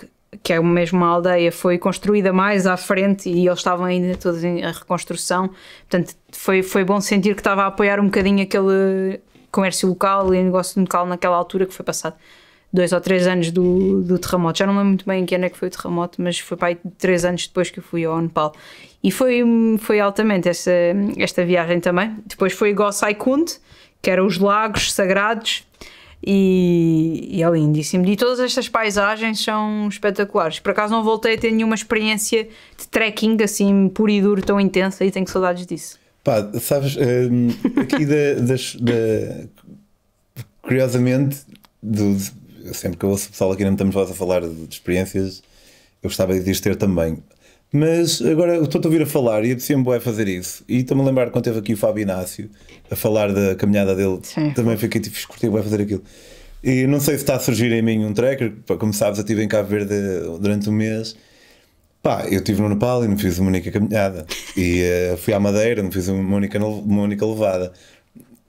que 0.44 0.54
é 0.54 0.60
mesmo 0.62 1.00
uma 1.00 1.08
aldeia, 1.08 1.52
foi 1.52 1.80
construída 1.80 2.32
mais 2.32 2.68
à 2.68 2.78
frente 2.78 3.28
e 3.28 3.48
eles 3.48 3.60
estavam 3.60 3.86
ainda 3.86 4.16
todos 4.18 4.44
em 4.44 4.62
reconstrução. 4.62 5.50
Portanto, 5.90 6.16
foi, 6.32 6.62
foi 6.62 6.84
bom 6.84 7.02
sentir 7.02 7.34
que 7.34 7.40
estava 7.40 7.64
a 7.64 7.68
apoiar 7.68 8.00
um 8.00 8.06
bocadinho 8.06 8.44
aquele 8.44 9.20
comércio 9.52 9.90
local 9.90 10.34
e 10.36 10.44
negócio 10.44 10.80
local 10.80 11.06
naquela 11.08 11.36
altura 11.36 11.66
que 11.66 11.74
foi 11.74 11.84
passado 11.84 12.16
dois 12.72 12.92
ou 12.92 13.00
três 13.02 13.26
anos 13.28 13.52
do, 13.52 14.02
do 14.04 14.20
terremoto. 14.20 14.60
Já 14.60 14.66
não 14.68 14.74
lembro 14.74 14.88
muito 14.90 15.06
bem 15.06 15.24
em 15.24 15.26
que 15.26 15.36
ano 15.36 15.46
é 15.46 15.50
que 15.50 15.58
foi 15.58 15.68
o 15.68 15.72
terremoto, 15.72 16.22
mas 16.22 16.38
foi 16.40 16.58
para 16.58 16.68
aí 16.70 16.78
três 16.98 17.24
anos 17.26 17.48
depois 17.48 17.70
que 17.70 17.80
eu 17.80 17.84
fui 17.84 18.06
ao 18.06 18.22
Nepal. 18.22 18.54
E 19.04 19.12
foi, 19.12 19.42
foi 19.80 20.00
altamente 20.00 20.50
esta, 20.50 20.72
esta 21.18 21.46
viagem 21.46 21.80
também. 21.80 22.16
Depois 22.26 22.54
foi 22.54 22.74
Gosai 22.74 23.16
Kund, 23.16 23.52
que 24.02 24.10
eram 24.10 24.26
os 24.26 24.38
lagos 24.38 24.92
sagrados. 24.92 25.64
E, 26.26 27.30
e 27.32 27.44
é 27.44 27.50
lindíssimo. 27.50 28.04
E 28.08 28.16
todas 28.18 28.40
estas 28.40 28.68
paisagens 28.68 29.40
são 29.44 29.88
espetaculares. 29.88 30.60
Por 30.60 30.72
acaso 30.72 30.92
não 30.92 31.04
voltei 31.04 31.36
a 31.36 31.38
ter 31.38 31.52
nenhuma 31.52 31.76
experiência 31.76 32.44
de 32.78 32.88
trekking 32.90 33.38
assim 33.44 33.88
puro 33.90 34.10
e 34.10 34.20
duro 34.20 34.42
tão 34.42 34.60
intensa 34.60 35.06
e 35.06 35.12
tenho 35.12 35.28
saudades 35.28 35.66
disso. 35.68 36.00
Pá, 36.24 36.50
sabes, 36.60 36.98
hum, 36.98 37.50
aqui 37.80 38.04
da, 38.06 38.34
das, 38.42 38.76
da- 38.76 39.46
curiosamente, 40.62 41.38
do, 41.82 42.18
sempre 42.74 42.98
que 42.98 43.06
eu 43.06 43.10
ouço 43.10 43.28
o 43.28 43.32
pessoal 43.32 43.52
aqui 43.52 43.64
na 43.64 43.72
Metamos 43.72 43.94
Voz 43.94 44.12
a 44.12 44.14
falar 44.14 44.42
de, 44.42 44.68
experiências, 44.70 45.42
eu 46.02 46.10
gostava 46.10 46.40
de 46.40 46.50
as 46.50 46.60
ter 46.60 46.76
também. 46.76 47.18
Mas 47.72 48.22
agora 48.22 48.56
eu 48.56 48.64
estou 48.64 48.80
a 48.82 48.86
ouvir 48.86 49.02
a 49.02 49.06
falar 49.06 49.44
e 49.44 49.52
apetecia-me 49.52 50.00
fazer 50.00 50.28
isso. 50.28 50.64
E 50.68 50.78
estou-me 50.78 51.04
a 51.04 51.06
lembrar 51.06 51.30
quando 51.32 51.44
teve 51.44 51.60
aqui 51.60 51.74
o 51.74 51.78
Fábio 51.78 52.02
Inácio 52.02 52.50
a 52.90 52.96
falar 52.96 53.34
da 53.34 53.56
caminhada 53.56 53.94
dele, 53.94 54.20
Sim. 54.24 54.52
também 54.52 54.78
fiquei 54.78 55.02
tipo, 55.02 55.16
curti 55.28 55.50
bué 55.50 55.62
fazer 55.62 55.82
aquilo. 55.82 56.02
E 56.64 56.88
não 56.88 57.00
sei 57.00 57.16
se 57.16 57.24
está 57.24 57.36
a 57.36 57.40
surgir 57.40 57.72
em 57.72 57.82
mim 57.82 58.06
um 58.06 58.14
tracker, 58.14 58.54
como 58.80 58.94
sabes, 58.94 59.20
eu 59.20 59.24
estive 59.24 59.44
em 59.44 59.48
Cabo 59.48 59.70
Verde 59.70 59.94
durante 60.40 60.70
um 60.70 60.74
mês. 60.74 61.16
Pá, 62.02 62.26
eu 62.30 62.40
estive 62.40 62.62
no 62.62 62.70
Nepal 62.70 63.04
e 63.04 63.08
não 63.08 63.18
fiz 63.18 63.38
uma 63.38 63.50
única 63.50 63.70
caminhada. 63.70 64.26
E 64.56 64.82
eh, 64.82 65.18
fui 65.18 65.34
à 65.34 65.40
Madeira, 65.40 65.84
não 65.84 65.92
fiz 65.92 66.08
uma 66.08 66.38
única, 66.38 66.58
uma 66.58 67.02
única 67.02 67.26
levada. 67.26 67.74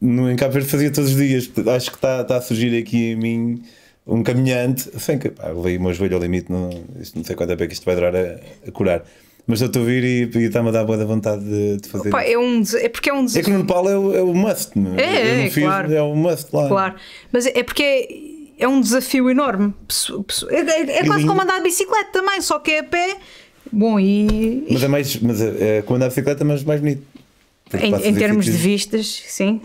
No, 0.01 0.31
em 0.31 0.37
Cabo 0.37 0.53
Verde 0.53 0.69
fazia 0.69 0.93
todos 0.93 1.11
os 1.11 1.17
dias. 1.17 1.51
Acho 1.75 1.91
que 1.91 1.97
está, 1.97 2.23
está 2.23 2.37
a 2.37 2.41
surgir 2.41 2.77
aqui 2.79 3.13
em 3.13 3.17
mim 3.17 3.63
um 4.09 4.23
caminhante. 4.23 4.91
Sem 4.99 5.19
que, 5.19 5.29
pá, 5.31 5.49
levei 5.49 5.77
o 5.77 5.83
meu 5.83 5.93
joelho 5.95 6.17
ao 6.17 6.23
limite, 6.23 6.51
não, 6.51 6.71
isto 7.01 7.17
não 7.17 7.25
sei 7.25 7.37
quanto 7.37 7.51
tempo 7.51 7.63
é 7.63 7.67
que 7.67 7.75
isto 7.75 7.85
vai 7.85 7.95
durar 7.95 8.17
a, 8.17 8.39
a 8.67 8.73
curar. 8.73 9.05
Mas 9.47 9.61
eu 9.63 9.67
estou 9.69 9.83
a 9.83 9.85
vir 9.87 10.05
e, 10.05 10.39
e 10.39 10.45
está-me 10.45 10.69
a 10.69 10.73
dar 10.73 10.85
boa 10.85 10.99
da 10.99 11.07
vontade 11.07 11.43
de, 11.43 11.77
de 11.79 11.89
fazer 11.89 12.09
isso. 12.09 12.17
é, 12.19 12.39
um, 12.39 12.63
é 12.81 12.89
porque 12.91 13.09
é 13.09 13.13
um 13.15 13.19
É 13.19 13.21
que 13.21 13.27
desafio. 13.29 13.53
no 13.55 13.59
Nepal 13.61 13.89
é 13.89 13.97
o, 13.97 14.15
é 14.17 14.23
o 14.23 14.35
must. 14.35 14.79
não 14.79 14.95
É, 14.99 15.37
não 15.37 15.43
é, 15.45 15.51
fiz, 15.51 15.65
claro. 15.65 15.93
é 15.93 16.03
o 16.03 16.15
must 16.15 16.49
lá. 16.53 16.69
Claro, 16.69 16.95
mas 17.33 17.47
é 17.47 17.63
porque 17.63 17.83
é, 18.59 18.65
é 18.65 18.69
um 18.69 18.81
desafio 18.81 19.31
enorme. 19.31 19.73
É, 20.51 20.57
é- 20.61 20.99
é 20.99 21.07
quase 21.07 21.25
como 21.27 21.41
andar 21.41 21.59
de 21.59 21.63
bicicleta 21.65 22.11
também, 22.13 22.41
só 22.43 22.59
que 22.59 22.73
é 22.73 22.79
a 22.81 22.85
pé. 22.85 23.17
Bom, 23.73 23.99
e 24.01 24.67
Mas 24.71 24.83
é 24.83 24.89
mais. 24.89 25.17
Mas 25.21 25.41
é, 25.41 25.79
é 25.79 25.83
como 25.83 25.97
andar 25.97 26.07
de 26.09 26.15
bicicleta, 26.15 26.45
mas 26.45 26.63
mais 26.65 26.81
bonito. 26.81 27.03
Em, 27.75 27.95
em 27.95 28.15
termos 28.15 28.47
de 28.47 28.53
vistas, 28.53 29.23
sim. 29.27 29.61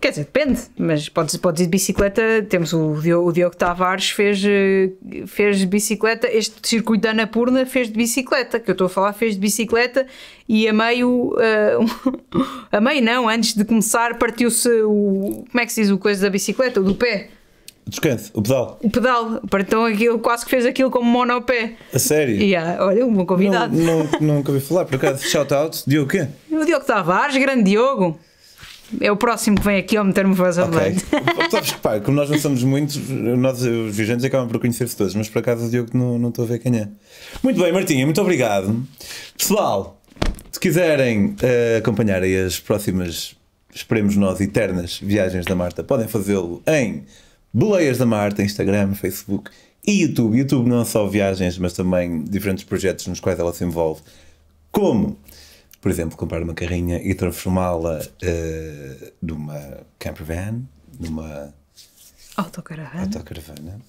Quer 0.00 0.10
dizer, 0.10 0.24
depende, 0.24 0.60
mas 0.78 1.08
podes, 1.08 1.36
podes 1.36 1.62
ir 1.62 1.64
de 1.64 1.70
bicicleta. 1.70 2.22
Temos 2.48 2.72
o 2.72 3.00
Diogo, 3.00 3.28
o 3.28 3.32
Diogo 3.32 3.56
Tavares, 3.56 4.10
fez, 4.10 4.42
eh, 4.44 4.90
fez 5.26 5.64
bicicleta. 5.64 6.28
Este 6.30 6.54
circuito 6.62 7.02
da 7.02 7.10
Anapurna 7.10 7.64
fez 7.64 7.88
de 7.88 7.94
bicicleta, 7.94 8.60
que 8.60 8.70
eu 8.70 8.72
estou 8.72 8.86
a 8.86 8.90
falar, 8.90 9.12
fez 9.14 9.34
de 9.34 9.40
bicicleta 9.40 10.06
e 10.48 10.68
a 10.68 10.72
meio. 10.72 11.34
eh, 11.40 11.76
a 12.72 12.80
meio 12.80 13.02
não, 13.02 13.28
antes 13.28 13.54
de 13.54 13.64
começar, 13.64 14.18
partiu-se 14.18 14.68
o. 14.82 15.44
Como 15.50 15.60
é 15.60 15.64
que 15.64 15.72
se 15.72 15.80
diz 15.80 15.90
o 15.90 15.98
coisa 15.98 16.22
da 16.22 16.30
bicicleta? 16.30 16.80
O 16.80 16.84
do 16.84 16.94
pé. 16.94 17.30
Descanso, 17.88 18.30
o 18.34 18.42
pedal. 18.42 18.78
O 18.82 18.90
pedal. 18.90 19.40
Então 19.60 19.84
aquilo, 19.84 20.18
quase 20.18 20.44
que 20.44 20.50
fez 20.50 20.66
aquilo 20.66 20.90
como 20.90 21.08
monopé. 21.08 21.74
A 21.94 21.98
sério. 22.00 22.36
E 22.36 22.56
ah, 22.56 22.78
olha, 22.80 23.06
um 23.06 23.12
bom 23.12 23.18
Não, 23.18 23.26
convidado. 23.26 23.76
não, 23.76 24.08
nunca 24.20 24.50
ouvi 24.50 24.64
falar, 24.64 24.84
por 24.86 24.96
acaso. 24.96 25.22
Shout 25.24 25.54
out. 25.54 25.82
Diogo 25.86 26.06
o 26.08 26.10
quê? 26.10 26.26
O 26.50 26.64
Diogo 26.64 26.84
Tavares, 26.84 27.36
grande 27.36 27.62
Diogo. 27.62 28.18
É 29.00 29.10
o 29.10 29.16
próximo 29.16 29.56
que 29.56 29.64
vem 29.64 29.78
aqui 29.78 29.96
ao 29.96 30.04
meter-me 30.04 30.34
voz 30.34 30.58
a 30.58 30.64
Ok. 30.64 30.72
blade. 30.78 31.04
Sabes 31.50 31.72
que, 31.72 31.80
pá, 31.80 31.98
como 32.00 32.16
nós 32.16 32.28
não 32.30 32.38
somos 32.38 32.62
muitos, 32.62 32.96
nós, 33.08 33.62
os 33.62 33.96
viajantes, 33.96 34.24
acabam 34.24 34.48
por 34.48 34.60
conhecer-se 34.60 34.96
todos, 34.96 35.14
mas 35.14 35.28
por 35.28 35.38
acaso 35.40 35.66
o 35.66 35.70
Diogo 35.70 35.90
não, 35.94 36.18
não 36.18 36.28
estou 36.28 36.44
a 36.44 36.48
ver 36.48 36.58
quem 36.60 36.76
é. 36.78 36.88
Muito 37.42 37.60
bem, 37.60 37.72
Martinha, 37.72 38.04
muito 38.04 38.20
obrigado. 38.20 38.80
Pessoal, 39.36 40.00
se 40.52 40.58
quiserem 40.60 41.34
eh, 41.42 41.76
acompanhar 41.78 42.22
as 42.22 42.60
próximas, 42.60 43.34
esperemos 43.74 44.16
nós, 44.16 44.40
eternas 44.40 44.98
viagens 45.02 45.44
da 45.44 45.54
Marta, 45.56 45.82
podem 45.82 46.06
fazê-lo 46.06 46.62
em 46.66 47.04
Boleias 47.56 47.96
da 47.96 48.04
Marta, 48.04 48.42
Instagram, 48.42 48.94
Facebook 48.94 49.50
e 49.86 50.02
YouTube. 50.02 50.36
YouTube 50.36 50.68
não 50.68 50.84
só 50.84 51.06
viagens, 51.06 51.56
mas 51.56 51.72
também 51.72 52.22
diferentes 52.22 52.64
projetos 52.64 53.06
nos 53.06 53.18
quais 53.18 53.38
ela 53.38 53.50
se 53.54 53.64
envolve, 53.64 54.02
como 54.70 55.18
por 55.80 55.90
exemplo, 55.90 56.18
comprar 56.18 56.42
uma 56.42 56.52
carrinha 56.52 57.00
e 57.02 57.14
transformá-la 57.14 58.04
eh, 58.20 59.12
numa 59.22 59.78
camper 59.98 60.26
van, 60.26 60.64
numa 61.00 61.54
Autocaravana. 62.36 63.04
autocaravana, 63.04 63.80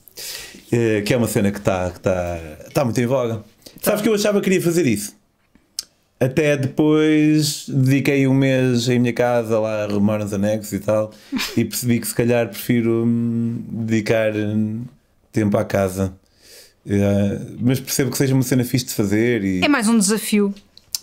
eh, 0.71 1.01
que 1.01 1.13
é 1.13 1.17
uma 1.17 1.27
cena 1.27 1.51
que 1.51 1.57
está 1.57 1.89
tá, 1.89 2.39
tá 2.73 2.85
muito 2.85 3.01
em 3.01 3.05
voga. 3.05 3.43
Sabes 3.81 4.01
que 4.01 4.07
eu 4.07 4.13
achava 4.13 4.39
que 4.39 4.45
queria 4.45 4.61
fazer 4.61 4.85
isso? 4.85 5.13
Até 6.19 6.57
depois 6.57 7.65
dediquei 7.69 8.27
um 8.27 8.33
mês 8.33 8.89
em 8.89 8.97
minha 8.97 9.13
casa 9.13 9.59
lá 9.59 9.81
a 9.81 9.83
arrumar 9.83 10.19
uns 10.21 10.33
anexos 10.33 10.73
e 10.73 10.79
tal 10.79 11.11
e 11.55 11.63
percebi 11.63 11.99
que 11.99 12.07
se 12.07 12.15
calhar 12.15 12.47
prefiro 12.49 13.03
hum, 13.05 13.61
dedicar 13.69 14.33
tempo 15.31 15.55
à 15.57 15.63
casa. 15.63 16.13
Uh, 16.85 17.57
mas 17.59 17.79
percebo 17.79 18.09
que 18.11 18.17
seja 18.17 18.33
uma 18.33 18.41
cena 18.43 18.63
fixe 18.63 18.85
de 18.85 18.93
fazer 18.93 19.43
e 19.43 19.61
É 19.63 19.67
mais 19.67 19.87
um 19.89 19.97
desafio. 19.97 20.53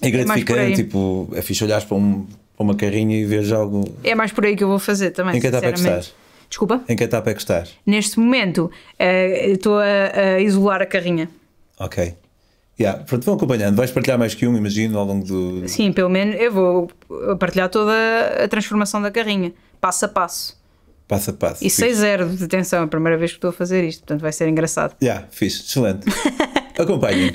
é 0.02 0.06
aí. 0.06 0.10
gratificante. 0.12 0.74
tipo, 0.76 1.28
é 1.34 1.42
fixe 1.42 1.62
olhar 1.62 1.84
para, 1.84 1.96
um- 1.96 2.26
para 2.56 2.64
uma 2.64 2.74
carrinha 2.74 3.16
e 3.16 3.24
ver 3.24 3.52
algo. 3.52 3.84
É 4.02 4.14
mais 4.14 4.32
por 4.32 4.44
aí 4.44 4.56
que 4.56 4.64
eu 4.64 4.68
vou 4.68 4.78
fazer 4.78 5.10
também. 5.12 5.36
Em 5.36 5.40
que 5.40 5.46
etapa 5.46 5.66
é 5.66 5.72
que 5.72 5.78
estás? 5.78 6.14
Desculpa? 6.48 6.82
Em 6.88 6.96
que 6.96 7.04
etapa 7.04 7.30
é 7.30 7.34
que 7.34 7.40
estás? 7.40 7.70
Neste 7.86 8.18
momento 8.18 8.70
eh, 8.98 9.50
estou 9.50 9.78
a, 9.78 10.34
a 10.36 10.40
isolar 10.40 10.80
a 10.82 10.86
carrinha. 10.86 11.28
Ok. 11.78 12.14
Yeah, 12.78 13.04
pronto, 13.04 13.24
vão 13.24 13.34
acompanhando. 13.34 13.76
Vais 13.76 13.90
partilhar 13.90 14.18
mais 14.18 14.34
que 14.34 14.46
um, 14.46 14.56
imagino, 14.56 14.98
ao 14.98 15.04
longo 15.04 15.24
do. 15.24 15.68
Sim, 15.68 15.92
pelo 15.92 16.08
menos 16.08 16.40
eu 16.40 16.52
vou 16.52 16.90
partilhar 17.38 17.68
toda 17.68 17.92
a 18.42 18.48
transformação 18.48 19.00
da 19.00 19.10
carrinha, 19.10 19.52
passo 19.80 20.04
a 20.04 20.08
passo. 20.08 20.58
Passo 21.06 21.30
a 21.30 21.32
passo. 21.32 21.64
E 21.64 21.70
Fixe. 21.70 21.84
6-0 21.84 22.36
de 22.36 22.44
atenção, 22.44 22.80
é 22.80 22.84
a 22.84 22.88
primeira 22.88 23.16
vez 23.16 23.30
que 23.30 23.36
estou 23.36 23.50
a 23.50 23.52
fazer 23.52 23.84
isto, 23.84 24.00
portanto 24.00 24.22
vai 24.22 24.32
ser 24.32 24.48
engraçado. 24.48 24.96
Yeah, 25.02 25.26
fixe, 25.30 25.62
excelente. 25.62 26.06
Acompanhem. 26.78 27.32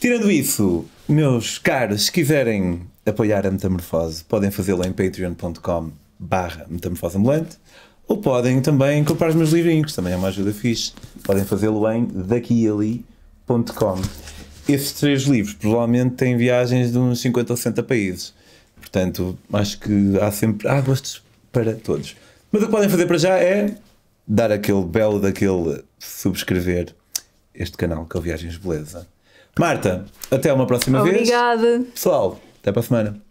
Tirando 0.00 0.30
isso, 0.30 0.84
meus 1.08 1.58
caros, 1.58 2.06
se 2.06 2.12
quiserem 2.12 2.82
apoiar 3.04 3.46
a 3.46 3.50
Metamorfose, 3.50 4.24
podem 4.24 4.50
fazê-lo 4.50 4.84
em 4.84 4.92
patreon.com 4.92 5.92
barra 6.18 6.66
metamorfose 6.68 7.18
ambulante 7.18 7.58
ou 8.08 8.18
podem 8.18 8.60
também 8.60 9.04
comprar 9.04 9.28
os 9.28 9.34
meus 9.34 9.50
livrinhos, 9.50 9.94
também 9.94 10.12
é 10.12 10.16
uma 10.16 10.28
ajuda 10.28 10.52
fixe. 10.52 10.92
Podem 11.24 11.44
fazê-lo 11.44 11.90
em 11.90 12.04
daquiali.com. 12.04 14.00
Esses 14.68 14.92
três 14.92 15.22
livros 15.22 15.54
provavelmente 15.54 16.14
têm 16.16 16.36
viagens 16.36 16.92
de 16.92 16.98
uns 16.98 17.20
50 17.20 17.52
ou 17.52 17.56
60 17.56 17.82
países. 17.82 18.34
Portanto, 18.80 19.38
acho 19.52 19.78
que 19.78 20.18
há 20.20 20.30
sempre 20.30 20.68
há 20.68 20.80
gostos 20.80 21.22
para 21.52 21.74
todos. 21.74 22.16
Mas 22.50 22.62
o 22.62 22.66
que 22.66 22.70
podem 22.70 22.88
fazer 22.88 23.06
para 23.06 23.18
já 23.18 23.38
é 23.38 23.76
dar 24.26 24.50
aquele 24.50 24.84
belo 24.84 25.20
daquele 25.20 25.82
subscrever 25.98 26.94
este 27.54 27.76
canal 27.76 28.06
que 28.06 28.16
é 28.16 28.20
o 28.20 28.22
Viagens 28.22 28.56
Beleza. 28.56 29.06
Marta, 29.58 30.04
até 30.30 30.52
uma 30.52 30.66
próxima 30.66 31.02
vez. 31.02 31.16
Obrigada. 31.16 31.84
Pessoal, 31.94 32.40
até 32.60 32.70
para 32.72 32.80
a 32.80 32.84
semana. 32.84 33.25